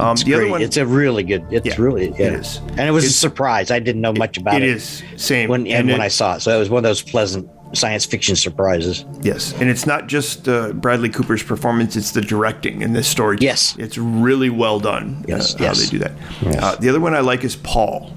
[0.00, 1.44] Um, the other one, it's a really good.
[1.50, 2.26] It's Yeah, really it yeah.
[2.40, 2.58] is.
[2.70, 3.70] and it was a surprise.
[3.70, 4.62] I didn't know much about it.
[4.64, 5.48] it is same.
[5.48, 8.06] when and, when it- I saw it, so it was one of those pleasant science
[8.06, 9.04] fiction surprises.
[9.22, 13.38] Yes, and it's not just uh, Bradley Cooper's performance; it's the directing and the story.
[13.40, 13.76] Yes.
[13.78, 15.24] it's really well done.
[15.28, 15.80] Yes, uh, how yes.
[15.80, 16.12] they do that.
[16.42, 16.56] Yes.
[16.62, 18.12] Uh, the other one I like is Paul.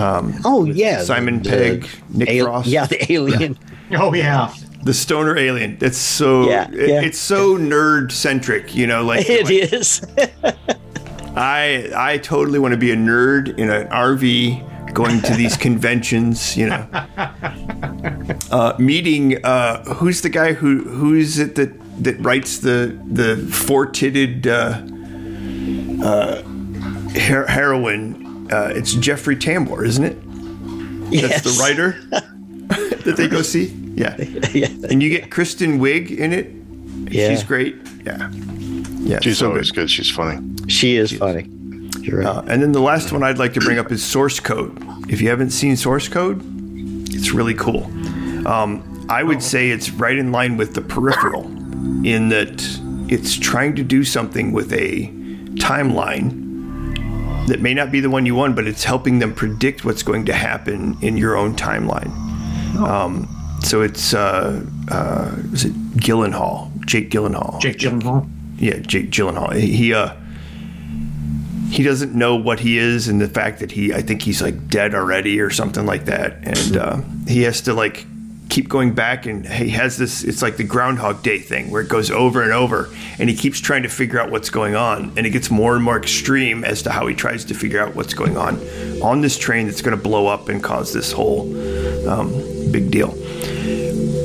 [0.00, 2.68] Oh yeah, Simon the- Pegg, Nick al- Frost.
[2.68, 3.52] Yeah, the alien.
[3.52, 3.58] it.
[3.98, 4.52] Oh yeah.
[4.84, 5.78] the stoner alien.
[5.80, 7.00] It's so Yeah, it- yeah.
[7.00, 8.74] it's so nerd centric.
[8.74, 10.02] You know, like it like, is.
[11.36, 16.56] I I totally want to be a nerd in an RV going to these conventions.
[16.56, 16.86] You know,
[18.50, 23.86] uh, meeting uh, who's the guy who who's it that that writes the the four
[23.86, 26.42] titted uh, uh,
[27.20, 28.48] her- heroine.
[28.50, 30.16] Uh, it's Jeffrey Tambor, isn't it?
[31.12, 31.42] yes.
[31.42, 31.92] That's the writer
[33.04, 33.66] that they go see.
[33.66, 34.16] Yeah.
[34.52, 34.68] yeah.
[34.88, 36.50] And you get Kristen Wiig in it.
[37.12, 37.28] Yeah.
[37.28, 37.76] She's great.
[38.04, 38.30] Yeah.
[39.00, 39.20] Yeah.
[39.20, 39.82] She's so always good.
[39.82, 39.90] good.
[39.90, 40.40] She's funny.
[40.68, 41.48] She is funny.
[42.00, 42.26] You're right.
[42.26, 44.76] Uh, and then the last one I'd like to bring up is Source Code.
[45.10, 46.42] If you haven't seen Source Code,
[47.10, 47.90] it's really cool.
[48.48, 51.44] Um, I would say it's right in line with the peripheral
[52.04, 52.64] in that
[53.10, 55.08] it's trying to do something with a
[55.56, 56.46] timeline
[57.48, 60.24] that may not be the one you want, but it's helping them predict what's going
[60.26, 62.10] to happen in your own timeline.
[62.76, 63.28] Um,
[63.62, 68.28] so it's uh, uh, is it Gyllenhaal, Jake Gyllenhaal, Jake Gyllenhaal.
[68.58, 69.54] yeah, Jake Gyllenhaal.
[69.54, 70.14] He he, uh
[71.70, 74.68] he doesn't know what he is, and the fact that he I think he's like
[74.68, 78.06] dead already or something like that, and uh, he has to like
[78.58, 80.24] keep going back, and he has this.
[80.24, 82.88] It's like the Groundhog Day thing where it goes over and over,
[83.20, 85.84] and he keeps trying to figure out what's going on, and it gets more and
[85.84, 88.58] more extreme as to how he tries to figure out what's going on
[89.00, 91.42] on this train that's going to blow up and cause this whole
[92.08, 92.32] um,
[92.72, 93.10] big deal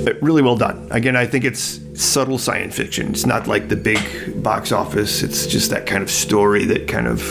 [0.08, 0.88] Uh, really well done.
[0.90, 3.12] Again, I think it's subtle science fiction.
[3.12, 4.00] It's not like the big
[4.42, 5.22] box office.
[5.22, 7.22] It's just that kind of story that kind of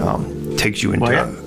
[0.00, 1.06] um, takes you into.
[1.06, 1.43] Well, yeah.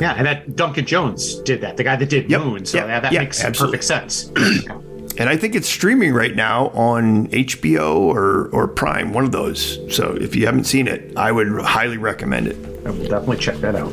[0.00, 1.76] Yeah, and that Duncan Jones did that.
[1.76, 2.64] The guy that did Yep, Moon.
[2.64, 3.78] So yeah, yeah, that yeah, makes absolutely.
[3.78, 4.32] perfect sense.
[5.16, 9.78] And I think it's streaming right now on HBO or or Prime, one of those.
[9.94, 12.56] So if you haven't seen it, I would highly recommend it.
[12.84, 13.92] I will definitely check that out.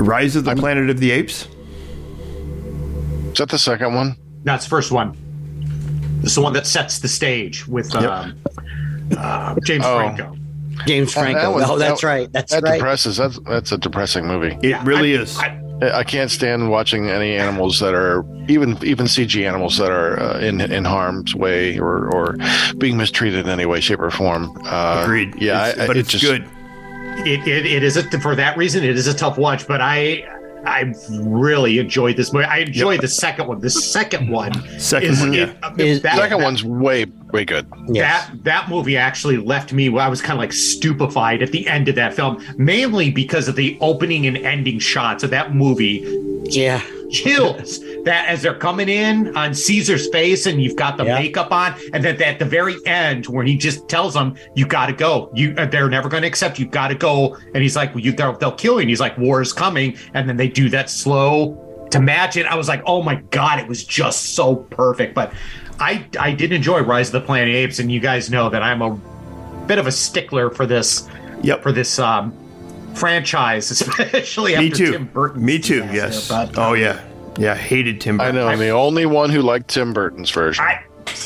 [0.00, 1.46] Rise of the Planet of the Apes.
[3.30, 4.16] Is that the second one?
[4.42, 5.16] That's the first one.
[6.20, 8.36] This is the one that sets the stage with um,
[9.16, 9.96] uh, James Oh.
[9.96, 10.36] Franco.
[10.86, 11.40] James Franco.
[11.40, 12.32] That was- oh, that's that- right.
[12.32, 12.74] That's That right.
[12.74, 13.16] depresses.
[13.16, 14.56] That's that's a depressing movie.
[14.62, 15.38] It Yeah, really I- is.
[15.38, 15.60] I-
[15.92, 20.38] I can't stand watching any animals that are even even CG animals that are uh,
[20.38, 22.36] in in harm's way or or
[22.78, 24.56] being mistreated in any way, shape, or form.
[24.64, 25.34] Uh, Agreed.
[25.36, 26.44] Yeah, It's- I- but it it's just- good.
[27.26, 30.24] it, it, it is a, for that reason it is a tough watch but i
[30.66, 35.20] i really enjoyed this movie i enjoyed the second one the second one Second is,
[35.20, 35.74] one, it- yeah.
[35.78, 37.66] Is- that, Second that- one's way way good.
[37.88, 38.28] Yes.
[38.28, 41.88] that that movie actually left me I was kind of like stupefied at the end
[41.88, 46.04] of that film, mainly because of the opening and ending shots of that movie.
[46.44, 46.80] Yeah.
[47.14, 51.18] Chills that as they're coming in on Caesar's face, and you've got the Yeah.
[51.20, 54.86] makeup on, and then at the very end where he just tells them, "You got
[54.86, 55.30] to go.
[55.34, 56.58] You uh, they're never going to accept.
[56.58, 59.00] You got to go." And he's like, well, "You they'll, they'll kill you." And he's
[59.00, 61.56] like, "War is coming." And then they do that slow
[61.90, 62.46] to match it.
[62.46, 65.32] I was like, "Oh my god!" It was just so perfect, but.
[65.80, 68.80] I I did enjoy Rise of the Planet Apes, and you guys know that I'm
[68.80, 68.96] a
[69.66, 71.08] bit of a stickler for this
[71.42, 71.64] Yep.
[71.64, 72.32] for this um,
[72.94, 74.92] franchise, especially Me after too.
[74.92, 75.44] Tim Burton.
[75.44, 75.84] Me too.
[75.92, 76.30] Yes.
[76.56, 77.02] Oh yeah.
[77.38, 77.54] Yeah.
[77.54, 78.18] Hated Tim.
[78.18, 78.36] Burton.
[78.36, 78.48] I know.
[78.48, 80.64] I'm the only one who liked Tim Burton's version.
[80.64, 80.84] I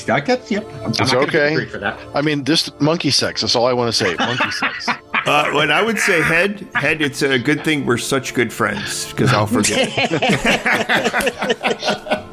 [0.09, 0.67] I get yep.
[0.83, 1.65] I'm It's not gonna okay.
[1.67, 1.99] for that.
[2.15, 3.43] I mean, this monkey sex.
[3.43, 4.15] That's all I want to say.
[4.19, 4.89] Monkey sex.
[5.27, 9.11] Uh, when I would say head, head, it's a good thing we're such good friends
[9.11, 9.91] because I'll forget.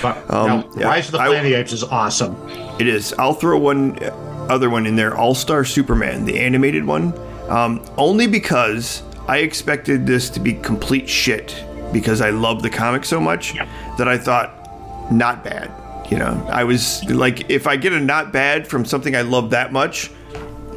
[0.00, 2.36] But Um, no, yeah, Rise of the I- Planet of the Apes is awesome.
[2.78, 3.12] It is.
[3.18, 3.98] I'll throw one
[4.48, 7.12] other one in there, All Star Superman, the animated one,
[7.48, 13.04] um, only because I expected this to be complete shit because I love the comic
[13.04, 13.54] so much
[13.96, 15.70] that I thought not bad.
[16.10, 19.50] You know, I was like, if I get a not bad from something I love
[19.50, 20.10] that much,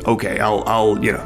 [0.05, 1.23] okay, I'll, I'll, you know,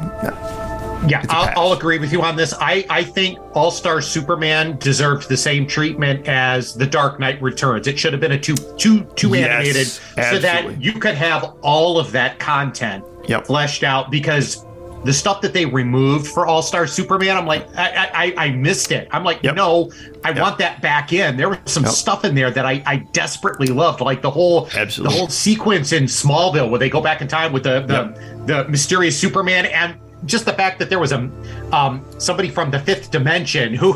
[1.08, 1.52] Yeah, I'll.
[1.56, 2.54] I'll agree with you on this.
[2.60, 7.86] I, I think All Star Superman deserved the same treatment as The Dark Knight Returns.
[7.86, 9.86] It should have been a two two two Yes, animated,
[10.32, 13.46] so that you could have all of that content Yep.
[13.46, 14.10] fleshed out.
[14.10, 14.65] Because
[15.06, 18.92] the stuff that they removed for All Star Superman, I'm like, I, I I missed
[18.92, 19.08] it.
[19.12, 19.54] I'm like, Yep.
[19.54, 19.90] no,
[20.24, 21.36] I want that back in.
[21.36, 21.92] There was some Yep.
[21.92, 25.14] stuff in there that I, I desperately loved, like the whole Absolutely.
[25.14, 28.68] the whole sequence in Smallville where they go back in time with the the, the
[28.68, 31.30] mysterious Superman and just the fact that there was a
[31.72, 33.92] um somebody from the fifth dimension who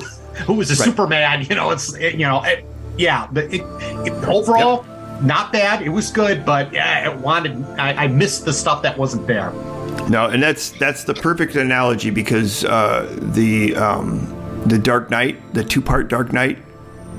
[0.47, 1.45] who was a Superman.
[1.49, 2.65] You know, it's it, you know, it,
[2.97, 3.63] yeah, but it,
[4.07, 4.87] it, overall.
[5.23, 5.83] Not bad.
[5.83, 7.63] It was good, but yeah, it wanted.
[7.79, 9.53] I, I missed the stuff that wasn't there.
[10.11, 14.27] No, and that's that's the perfect analogy because uh, the um,
[14.67, 16.59] the Dark Knight, the two part Dark Knight,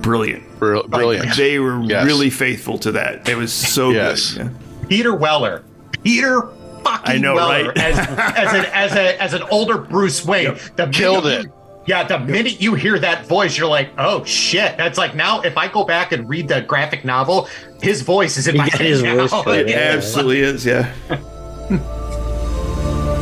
[0.01, 0.43] brilliant.
[0.60, 1.36] Brill- Brilliant.
[1.38, 2.06] They were Yes.
[2.06, 3.27] really faithful to that.
[3.27, 4.34] It was so Yes.
[4.34, 4.54] good.
[4.89, 5.63] Peter Weller.
[6.04, 6.41] Peter
[6.84, 7.77] fucking I know, Weller right?
[7.77, 10.58] as, as an as a as an older Bruce Wayne.
[10.75, 11.45] The Killed you- it.
[11.88, 14.77] Yeah, the minute you hear that voice, you're like, oh shit.
[14.77, 17.47] That's like now if I go back and read the graphic novel,
[17.82, 19.15] his voice is in my head his now.
[19.15, 19.93] voice right It Yeah.
[19.95, 20.63] absolutely is.
[20.65, 20.93] Yeah,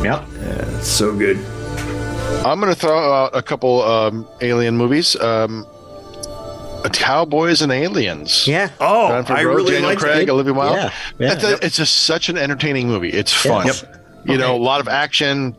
[0.02, 0.24] Yep.
[0.78, 1.36] it's so good.
[2.46, 5.14] I'm going to throw out a couple um, alien movies.
[5.20, 5.66] Um,
[6.92, 8.46] Cowboys and Aliens.
[8.48, 8.70] Yeah.
[8.80, 10.30] Oh, Jon I Favreau, really Daniel liked Craig, it.
[10.32, 10.76] Olivia Wilde.
[10.76, 11.32] Yeah, yeah.
[11.34, 13.10] It's, a- it's just such an entertaining movie.
[13.10, 13.66] It's fun.
[13.66, 13.76] Yep.
[14.24, 15.56] You know, a lot of action.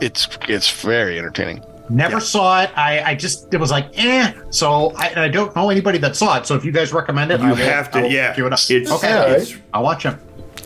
[0.00, 1.64] It's it's very entertaining.
[1.90, 2.70] Never saw it.
[2.76, 4.32] I, I just it was like eh.
[4.50, 6.46] So I, I don't know anybody that saw it.
[6.46, 7.98] So if you guys recommend it, I You will- have to.
[8.00, 9.30] I'll Yeah, give it a, it's okay.
[9.32, 10.14] it's, I'll watch it.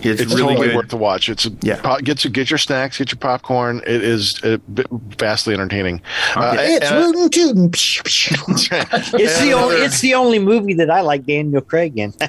[0.05, 0.77] It's, It's really totally good.
[0.77, 1.29] worth the watch.
[1.29, 1.81] It's Yeah.
[2.03, 3.81] get your get your snacks, get your popcorn.
[3.87, 4.59] It is uh,
[5.19, 6.01] vastly entertaining.
[6.37, 7.71] Uh, It's and- rootin' tootin'.
[7.73, 12.13] It's the only it's the only movie that I like Daniel Craig in.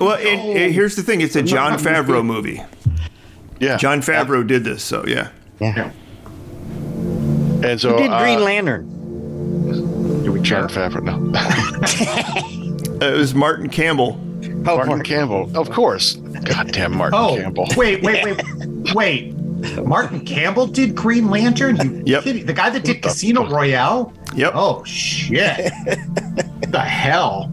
[0.00, 2.62] Well, and, and here's the thing: it's a Jon Favreau movie.
[3.60, 3.76] yeah.
[3.76, 5.28] Jon Favreau did this, so yeah.
[5.60, 5.90] Yeah.
[7.62, 8.90] and so Who did uh, Green Lantern?
[10.42, 11.02] Jon Favreau.
[11.02, 14.20] No, Uh, It was Martin Campbell.
[14.66, 15.04] Oh, Martin Martin.
[15.04, 15.50] Campbell.
[15.56, 16.14] Of course.
[16.16, 17.66] Goddamn Martin Oh, Campbell.
[17.76, 19.34] wait, wait, wait, wait.
[19.86, 21.76] Martin Campbell did Green Lantern.
[21.76, 22.22] You Yep.
[22.24, 22.46] kidding?
[22.46, 23.48] The guy that did Casino?
[23.48, 24.12] Royale.
[24.34, 24.52] Yep.
[24.54, 25.72] Oh shit!
[25.86, 27.50] what the hell?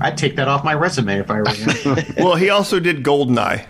[0.00, 1.96] I'd take that off my resume if I were you.
[2.24, 3.66] Well, he also did Goldeneye.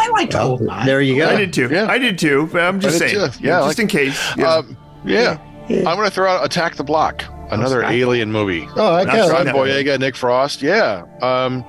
[0.00, 0.84] I liked Goldeneye.
[0.84, 1.28] There you go.
[1.28, 1.68] I did too.
[1.70, 1.86] Yeah.
[1.88, 2.48] I did too.
[2.52, 3.20] But I'm just saying, too.
[3.40, 4.36] Yeah, just like- in case.
[4.36, 4.48] you know.
[4.50, 5.38] Um, yeah.
[5.68, 7.92] I'm going to throw out Attack the Block, another Skyfall.
[7.92, 8.68] alien movie.
[8.76, 9.46] Oh, I That's kind right.
[9.46, 10.62] John Boyega, Nick Frost.
[10.62, 11.04] Yeah.
[11.22, 11.62] Um,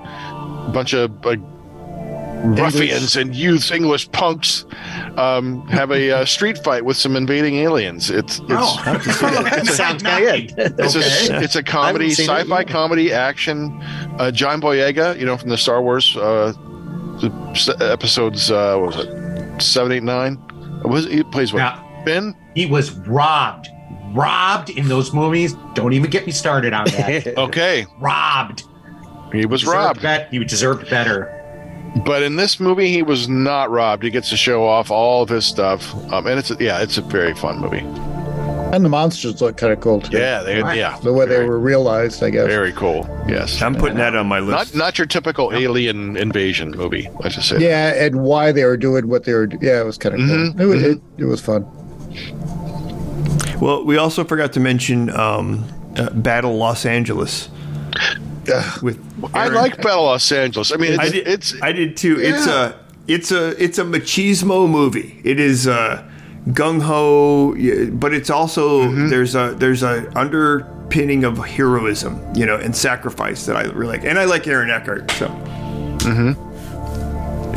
[0.67, 1.39] a bunch of like
[2.43, 4.65] ruffians and youths, English punks,
[5.17, 8.09] um, have a uh, street fight with some invading aliens.
[8.09, 10.75] It's it's Oh, That sounds kinda good.
[10.79, 11.35] it's Okay.
[11.35, 13.77] a it's a comedy, haven't seen it sci-fi comedy action.
[14.17, 16.53] Uh, John Boyega, you know from the Star Wars uh,
[17.79, 18.51] episodes.
[18.51, 19.61] Uh, what was it?
[19.61, 20.37] Seven, eight, nine.
[20.85, 21.59] Was he plays what?
[21.59, 21.83] Yeah.
[22.05, 22.35] Ben.
[22.55, 23.67] He was robbed,
[24.13, 25.55] robbed in those movies.
[25.73, 27.27] Don't even get me started on that.
[27.37, 28.63] Okay, robbed.
[29.31, 30.01] he was Deserved robbed.
[30.01, 31.35] Bet you deserved better.
[32.05, 34.03] But in this movie, he was not robbed.
[34.03, 36.97] He gets to show off all of his stuff, um, and it's a, yeah, it's
[36.97, 37.83] a very fun movie.
[38.71, 40.15] And the monsters look kind of cool too.
[40.15, 40.77] Yeah, they, Right.
[40.77, 42.45] yeah, The way they were realized, I guess.
[42.45, 43.09] very cool.
[43.27, 44.75] Yes, I'm putting that on my list.
[44.75, 47.09] not not your typical alien invasion movie.
[47.21, 47.55] Let's just say.
[47.57, 47.63] that.
[47.63, 49.49] Yeah, and why they were doing what they were.
[49.59, 50.61] Yeah, it was kind of Mhm, cool.
[50.61, 51.65] It, was it, it was fun.
[53.61, 55.65] Well, we also forgot to mention um,
[55.97, 57.49] uh, Battle Los Angeles
[58.53, 58.81] Ugh.
[58.83, 58.99] with.
[59.35, 60.71] I like Battle Los Angeles.
[60.71, 61.27] I mean, it's I did.
[61.27, 62.17] it's I did too.
[62.19, 62.79] It's a.
[63.07, 63.61] It's a.
[63.63, 65.19] It's a machismo movie.
[65.23, 66.07] It is uh,
[66.49, 67.53] gung ho,
[67.95, 69.09] but it's also Mm-hmm.
[69.09, 74.05] there's a there's a underpinning of heroism, you know, and sacrifice that I really like,
[74.05, 75.11] and I like Aaron Eckhart.
[75.11, 75.27] So.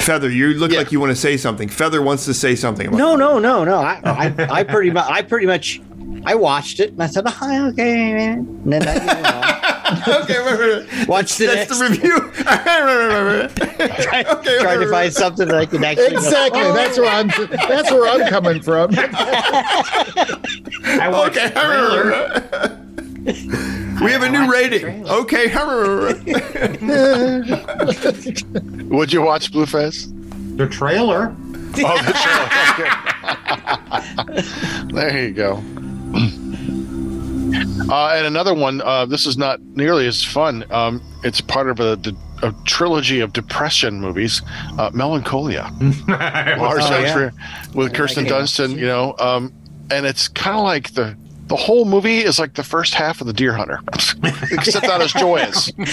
[0.00, 0.72] Feather, you look Mm-hmm.
[0.72, 0.78] Yeah.
[0.78, 1.68] like you want to say something.
[1.68, 2.88] Feather wants to say something.
[2.88, 3.76] About No, no, no, no.
[3.76, 5.80] I, I, I pretty much, I pretty much,
[6.24, 8.38] I watched it and I said, oh, okay, man.
[8.64, 9.42] And then I, you know,
[10.22, 10.58] okay, right,
[10.98, 11.08] right.
[11.08, 11.78] watched the That's next.
[11.78, 12.18] the review.
[14.02, 15.12] Try, Okay, trying to find right.
[15.12, 16.14] something that I can actually.
[16.14, 16.62] Exactly.
[16.62, 16.72] Oh.
[16.72, 17.28] That's where I'm.
[17.68, 18.94] That's where I'm coming from.
[18.96, 19.08] I
[21.10, 22.78] watched Okay, the trailer.
[24.04, 24.80] we have a new rating.
[24.80, 25.10] trailer.
[25.20, 25.46] Okay,
[28.88, 30.08] Would you watch Blue Fez?
[30.56, 31.34] The trailer.
[31.38, 31.42] Oh,
[32.02, 32.48] the trailer.
[34.30, 34.42] Okay.
[34.94, 35.62] there you go.
[37.88, 38.80] Uh, and another one.
[38.80, 40.64] Uh, this is not nearly as fun.
[40.70, 41.98] Um, it's part of a,
[42.42, 44.42] a trilogy of depression movies,
[44.78, 45.70] uh, Melancholia,
[46.08, 47.30] Lars Oh, yeah.
[47.74, 49.52] With Kirsten can't Dunst, you know, um,
[49.90, 53.26] and it's kind of like the the whole movie is like the first half of
[53.26, 53.80] the Deer Hunter,
[54.52, 55.66] except not as joyous.
[55.76, 55.84] you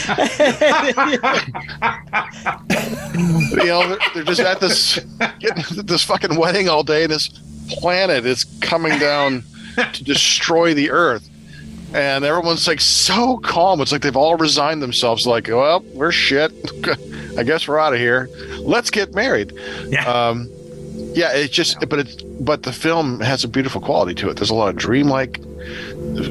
[3.66, 5.00] know, they're, they're just at this
[5.40, 7.28] getting this fucking wedding all day, this
[7.68, 9.44] planet is coming down
[9.94, 11.30] to destroy the Earth.
[11.94, 13.82] And everyone's like so calm.
[13.82, 15.26] It's like they've all resigned themselves.
[15.26, 16.52] Like, well, we're shit.
[17.38, 18.30] I guess we're out of here.
[18.60, 19.54] Let's get married.
[19.88, 20.06] Yeah.
[20.06, 20.50] Um,
[21.14, 21.32] yeah.
[21.34, 24.36] It's just, but it's, but the film has a beautiful quality to it.
[24.36, 25.42] There's a lot of dreamlike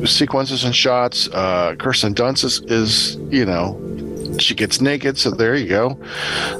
[0.06, 1.28] sequences and shots.
[1.28, 3.72] Uh, Kirsten Dunst is, is, you know,
[4.38, 5.98] she gets naked, so there you go.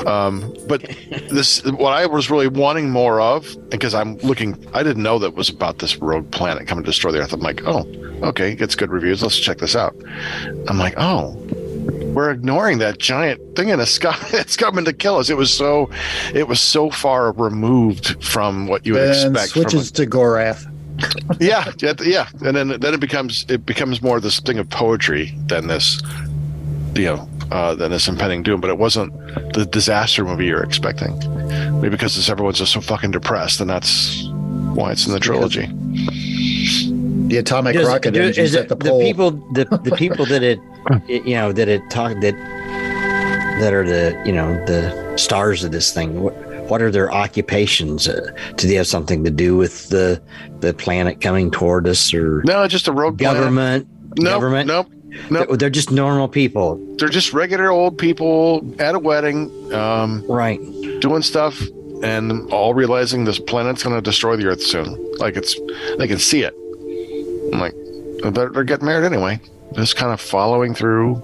[0.06, 0.82] Um, but
[1.30, 5.28] this, what I was really wanting more of, because I'm looking, I didn't know that
[5.28, 7.32] it was about this rogue planet coming to destroy the Earth.
[7.32, 7.86] I'm like, oh,
[8.22, 9.22] okay, gets good reviews.
[9.22, 9.94] Let's check this out.
[10.68, 11.32] I'm like, oh,
[12.14, 15.30] we're ignoring that giant thing in the sky that's coming to kill us.
[15.30, 15.90] It was so,
[16.34, 19.52] it was so far removed from what you would Then expect.
[19.52, 20.64] from a- switches to Gorath.
[21.40, 22.28] yeah, yeah, yeah.
[22.44, 26.02] And then then it becomes it becomes more this thing of poetry than this,
[26.96, 28.60] you know, uh, than this impending doom.
[28.60, 29.12] But it wasn't
[29.54, 31.18] the disaster movie you're expecting.
[31.80, 34.26] Maybe because this, everyone's just so fucking depressed, and that's
[34.74, 35.66] why it's in the trilogy.
[37.28, 39.00] The atomic Does- rocket do- is it at the the pole.
[39.00, 40.58] people the, the people that it
[41.08, 42.34] you know that it talk that
[43.60, 46.34] that are the you know the stars of this thing what,
[46.70, 50.22] what are their occupations uh, do they have something to do with the
[50.60, 53.38] the planet coming toward us or No, just a rogue planet.
[53.40, 54.86] government Nope, government Nope.
[55.30, 55.48] Nope.
[55.48, 60.60] They're, they're just normal people They're just regular old people at a wedding, um, right
[61.00, 61.60] doing stuff,
[62.02, 64.96] and all realizing this planet's going to destroy the Earth soon.
[65.18, 65.58] Like it's,
[65.98, 66.54] they can see it.
[67.52, 67.74] I'm like,
[68.34, 69.40] they're, they're getting married anyway.
[69.74, 71.22] Just kind of following through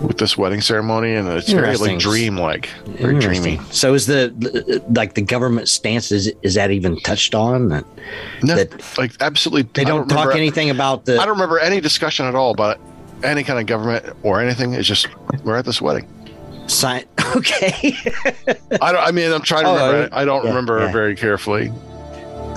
[0.00, 2.66] with this wedding ceremony, and it's very like dream-like,
[2.98, 3.60] very dreamy.
[3.70, 7.84] So is the like the government stance is is that even touched on that
[8.42, 11.60] No, That- like absolutely, they I don't, talk remember- anything about the I don't remember
[11.60, 12.80] any discussion at all about
[13.24, 14.74] any kind of government or anything.
[14.74, 15.08] It's just
[15.44, 16.08] we're at this wedding.
[16.68, 17.04] Sign.
[17.36, 17.96] okay
[18.80, 19.02] I don't.
[19.02, 20.14] I mean, I'm trying to Oh, remember.
[20.14, 20.92] I don't yeah, remember yeah.
[20.92, 21.72] very carefully.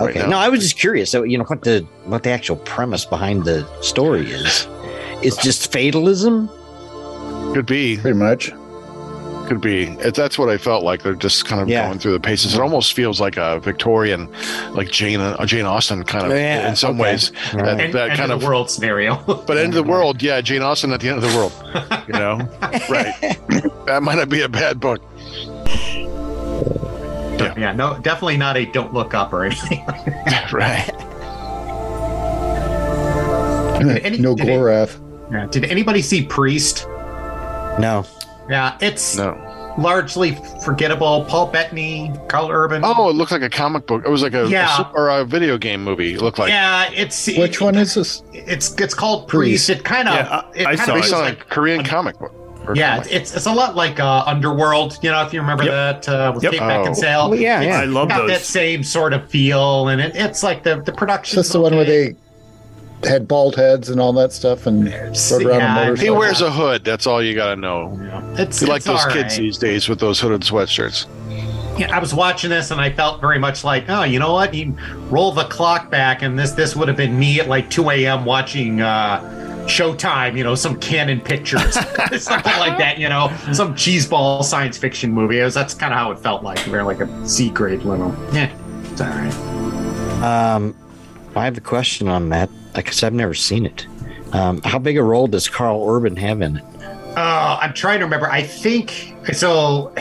[0.01, 0.19] Okay.
[0.19, 0.27] now.
[0.27, 1.09] No, I was just curious.
[1.09, 4.67] So you know what the what the actual premise behind the story is.
[5.23, 6.49] It's just fatalism.
[7.53, 7.97] Could be.
[7.97, 8.51] Pretty much.
[9.47, 9.83] Could be.
[9.99, 11.03] It, that's what I felt like.
[11.03, 11.85] They're just kind of Yeah.
[11.87, 12.55] going through the paces.
[12.55, 14.27] It almost feels like a Victorian,
[14.71, 17.11] like Jane, uh, Jane Austen kind of Yeah, in some okay.
[17.11, 17.31] ways.
[17.53, 17.63] Right.
[17.65, 18.47] That, End, that end kind of of.
[18.47, 19.15] world scenario.
[19.45, 21.53] But end of the world, yeah, Jane Austen at the end of the world.
[22.07, 22.37] You know,
[22.89, 23.13] right?
[23.85, 25.01] That might not be a bad book.
[27.57, 29.85] yeah, no, definitely not a don't look up or anything.
[30.51, 30.89] right.
[34.03, 34.99] any- no did it-
[35.31, 35.47] Yeah.
[35.51, 36.87] Did anybody see Priest?
[37.77, 38.05] No.
[38.49, 39.35] Yeah, it's No.
[39.77, 41.25] largely forgettable.
[41.25, 42.81] Paul Bettany, Karl Urban.
[42.85, 44.03] Oh, it looked like a comic book.
[44.05, 44.77] It was like a, a Yeah.
[44.77, 46.13] sup- or a video game movie.
[46.13, 46.49] It looked like.
[46.49, 48.21] yeah, it's Which one is this?
[48.33, 49.67] It's it's called Priest.
[49.67, 49.69] Priest.
[49.81, 50.93] It kind of Yeah, I- it I kind saw of it.
[51.01, 52.31] Based is on like a Korean comic book.
[52.75, 53.11] yeah, comic.
[53.11, 54.97] it's it's a lot like uh, Underworld.
[55.01, 56.03] You know, if you remember Yep.
[56.03, 56.51] that uh, with Yep.
[56.53, 56.65] Kate Oh.
[56.65, 57.29] Beckinsale.
[57.31, 57.79] Well, yeah, yeah.
[57.79, 58.29] I love got those.
[58.29, 61.39] that same sort of feel, and it, it's like the the production.
[61.39, 62.15] Is this the one where they
[63.03, 66.51] had bald heads and all that stuff and rode around Yeah, on He wears a
[66.51, 66.83] hood.
[66.83, 67.97] That's all you got to know.
[68.37, 69.37] It's, You like those kids right.
[69.37, 71.07] these days with those hooded sweatshirts.
[71.77, 74.53] Yeah, I was watching this and I felt very much like, oh, you know what?
[74.53, 74.77] You
[75.09, 78.23] roll the clock back, and this this would have been me at like 2 a.m.
[78.23, 79.19] watching uh,
[79.67, 81.73] Showtime, you know, some Canon Pictures,
[82.17, 85.39] something like that, you know, some cheeseball science fiction movie.
[85.39, 86.59] It was, that's kind of how it felt like.
[86.59, 88.15] Very like a C grade little.
[88.31, 88.55] Yeah,
[88.91, 89.33] it's all right.
[90.23, 90.73] Um,
[91.35, 93.85] I have a question on that because I've never seen it.
[94.33, 96.63] Um, how big a role does Karl Urban have in it?
[97.17, 98.29] Uh, I'm trying to remember.
[98.29, 99.93] I think so.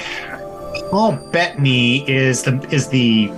[0.90, 3.30] Paul Bettany is the is the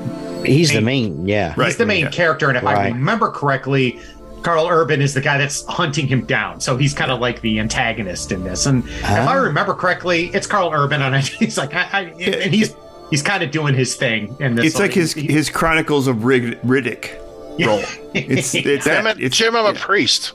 [0.45, 1.55] He's the Main- main, yeah.
[1.57, 1.67] Right.
[1.67, 2.11] He's the main yeah.
[2.11, 3.99] character, and if I remember correctly,
[4.43, 6.61] Karl Urban is the guy that's hunting him down.
[6.61, 8.67] So he's kind of like the antagonist in this.
[8.67, 9.33] And if I Ah.
[9.41, 12.75] remember correctly, it's Karl Urban, and he's like, I, I, and he's
[13.11, 14.67] he's kind of doing his thing in this.
[14.67, 17.19] It's like his he- his Chronicles of Rid- Riddick
[17.65, 17.83] role.
[18.15, 19.19] It's it's Damn that.
[19.19, 20.33] it, It's Jim, I'm a priest.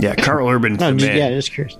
[0.00, 1.76] Yeah, Karl Urban's No, just, yeah, just curious.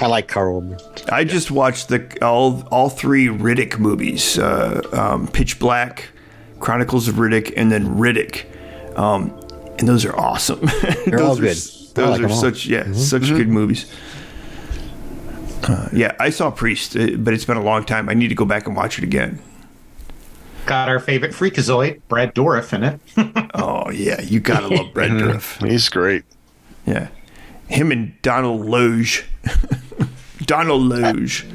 [0.00, 0.78] I like Karl Urban.
[1.10, 6.08] I just watched the all all three Riddick movies: uh, um, Pitch Black,
[6.60, 8.46] Chronicles of Riddick, and then Riddick.
[8.98, 9.30] Um,
[9.78, 10.60] and those are awesome.
[11.06, 11.50] those all are, good.
[11.50, 12.36] s- I Those like are them all.
[12.40, 13.92] such yeah, such good movies.
[15.64, 18.08] Uh, yeah, I saw Priest, uh, but it's been a long time.
[18.08, 19.40] I need to go back and watch it again.
[20.66, 23.00] Got our favorite freakazoid, Brad Dourif, in it.
[23.54, 25.66] Oh yeah, you gotta love Brad Dourif.
[25.68, 26.24] He's great.
[26.86, 27.08] Yeah,
[27.68, 29.24] him and Donald Loge.
[30.40, 31.46] Donald Luge.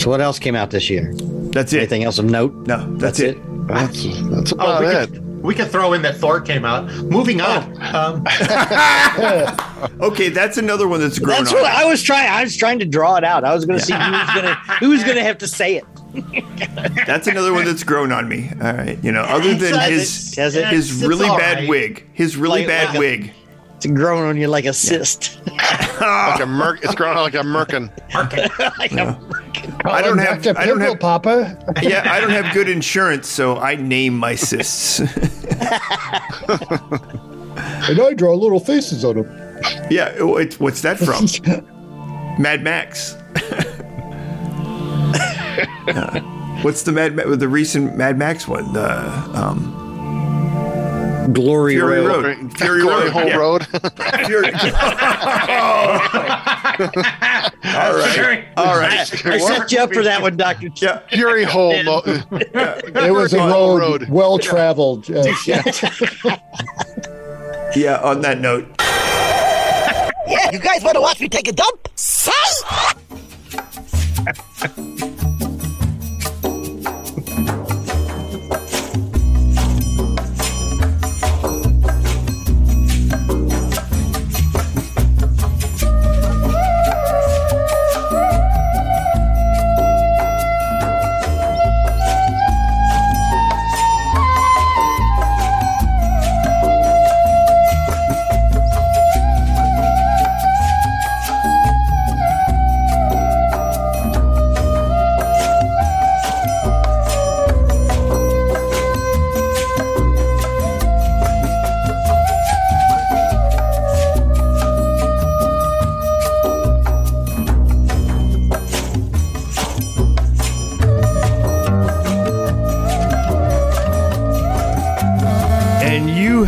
[0.00, 1.12] So what else came out this year?
[1.52, 1.78] That's it.
[1.78, 2.54] Anything else of note?
[2.66, 3.36] No, that's, it.
[3.68, 4.92] That's, that's Oh, about we it.
[5.10, 6.86] could, we could throw in that Thor came out.
[7.04, 7.76] Moving on.
[7.94, 8.24] Um,
[10.00, 11.60] Okay, that's another one that's grown That's on.
[11.60, 12.28] what I was trying.
[12.30, 13.44] I was trying to draw it out.
[13.44, 15.48] I was going to see who was going to who was going to have to
[15.48, 15.84] say it.
[17.06, 18.50] That's another one that's grown on me.
[18.60, 19.90] All right, you know, other than Does it?
[19.92, 20.66] his it?
[20.68, 21.68] his really bad right.
[21.68, 23.32] wig, his really Like- bad like a- wig.
[23.76, 25.40] It's growing on you like a cyst.
[26.00, 27.88] Like a merc, it's growing like a merkin.
[28.78, 29.18] Like a-
[29.84, 30.42] I don't have.
[30.42, 30.58] Dr.
[30.58, 30.98] I don't have.
[30.98, 31.56] Papa.
[31.80, 34.98] Yeah, I don't have good insurance, so I name my cysts.
[37.88, 39.26] And I draw little faces on them.
[39.90, 41.26] yeah, it's, what's that from?
[42.42, 43.16] Mad Max.
[45.88, 46.20] Uh,
[46.62, 48.72] what's the Mad the recent Mad Max one?
[48.72, 48.88] The
[49.34, 49.78] um,
[51.32, 52.24] Glory Fury Road.
[52.24, 52.58] Road.
[52.58, 53.12] Fury Glory Road.
[53.12, 53.36] Hole yeah.
[53.36, 53.66] Road.
[54.26, 54.52] Fury.
[57.74, 58.44] All right.
[58.56, 59.26] All right.
[59.26, 60.68] I set you up for that one, Doctor.
[60.76, 60.98] Yeah.
[61.08, 61.80] Fury Hole.
[61.84, 64.08] Lo- It was a road, Road.
[64.08, 65.10] well traveled.
[65.10, 65.62] Uh, yeah.
[67.76, 68.00] Yeah.
[68.02, 68.66] On that note,
[70.26, 71.88] Yeah, you guys want to watch me take a dump?
[71.94, 72.32] Say!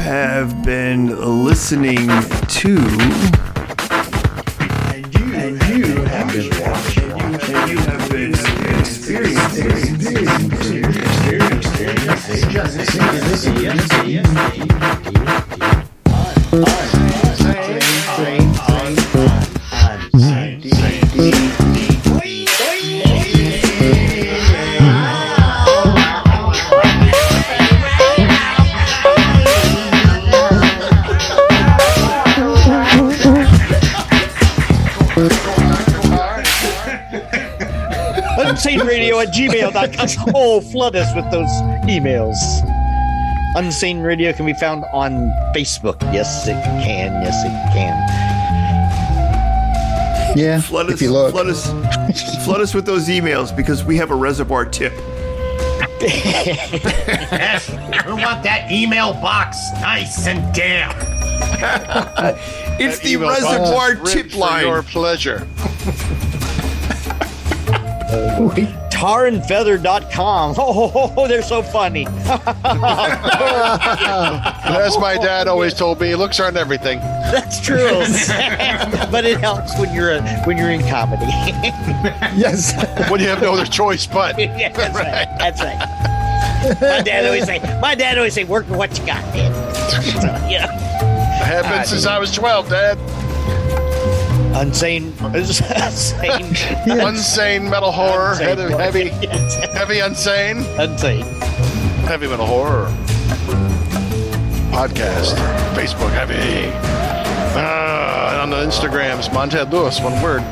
[0.04, 2.76] Have been listening to.
[4.92, 7.10] And you, and you have been watching.
[7.10, 8.34] And you have been
[8.80, 9.94] experiencing.
[13.34, 14.73] Unsaneradio
[40.34, 41.50] Oh, flood us with those
[41.88, 42.36] emails.
[43.56, 45.12] Unsane Radio can be found on
[45.54, 46.00] Facebook.
[46.12, 47.22] Yes, it can.
[47.22, 47.94] Yes, it can.
[50.36, 50.60] yeah.
[50.60, 51.30] Flood us, if you look.
[51.32, 51.66] flood us,
[52.44, 54.92] flood us with those emails because we have a reservoir tip.
[56.00, 57.70] yes,
[58.06, 60.94] we want that email box nice and damp.
[62.76, 64.66] It's the reservoir ribbed tip for line.
[64.66, 65.46] Your pleasure.
[69.04, 70.54] Tarrandfether.com.
[70.66, 72.06] Oh, they're so funny.
[74.64, 76.98] As my dad always told me, looks aren't everything.
[77.00, 77.76] That's true.
[79.10, 81.26] but it helps when you're a, when you're in comedy.
[82.36, 82.72] Yes.
[83.10, 84.38] When you have no other choice but.
[84.38, 85.28] yeah, that's right.
[85.38, 85.78] That's right.
[86.80, 89.52] My dad always say, my dad always say, work with what you got, man.
[89.90, 90.00] So,
[90.48, 93.23] you know, I have been since I was 12, Dad.
[94.54, 96.54] Unsane, unsane,
[96.86, 98.34] Unsane metal horror.
[98.36, 100.62] Heavy, heavy, Yes, heavy unsane.
[100.78, 101.24] unsane.
[102.06, 102.86] Heavy metal horror.
[104.70, 105.34] Podcast.
[105.74, 106.70] Facebook heavy.
[107.56, 110.42] Uh, and on the Instagrams, Montad Lewis, one word.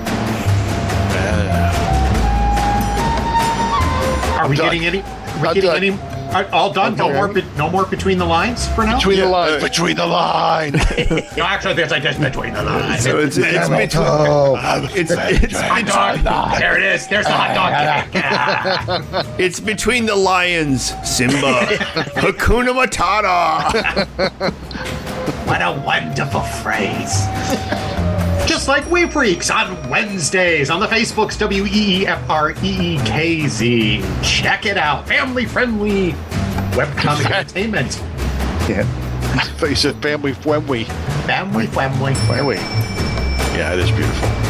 [4.39, 4.67] Are we done.
[4.67, 5.03] getting any?
[5.03, 5.77] Are we getting done.
[5.77, 6.35] any?
[6.35, 6.97] Are, all done?
[6.97, 7.29] No more.
[7.29, 8.97] be- No more between the lines for now.
[8.97, 9.63] Between the lines.
[9.63, 10.73] uh, between the line.
[11.37, 13.05] No, actually, there's like this between the lines.
[13.05, 14.57] So it's it's between, Oh,
[14.93, 16.59] it's it's, Hot dog.
[16.59, 17.07] There it is.
[17.07, 19.35] There's the hot dog.
[19.39, 20.93] It's between the lions.
[21.09, 21.37] Simba,
[22.17, 24.53] Hakuna Matata.
[25.47, 27.27] What a wonderful phrase.
[28.49, 32.97] Just like Wee Freekz on Wednesdays on the Facebooks W E E F R E
[32.97, 34.03] E K Z.
[34.23, 35.07] Check it out.
[35.07, 36.15] Family friendly
[36.73, 37.99] webcomic entertainment.
[38.69, 38.85] yeah.
[39.57, 40.85] Face said family friendly.
[41.25, 42.15] Family friendly.
[42.15, 42.57] Family.
[43.57, 44.42] Yeah, it is beautiful.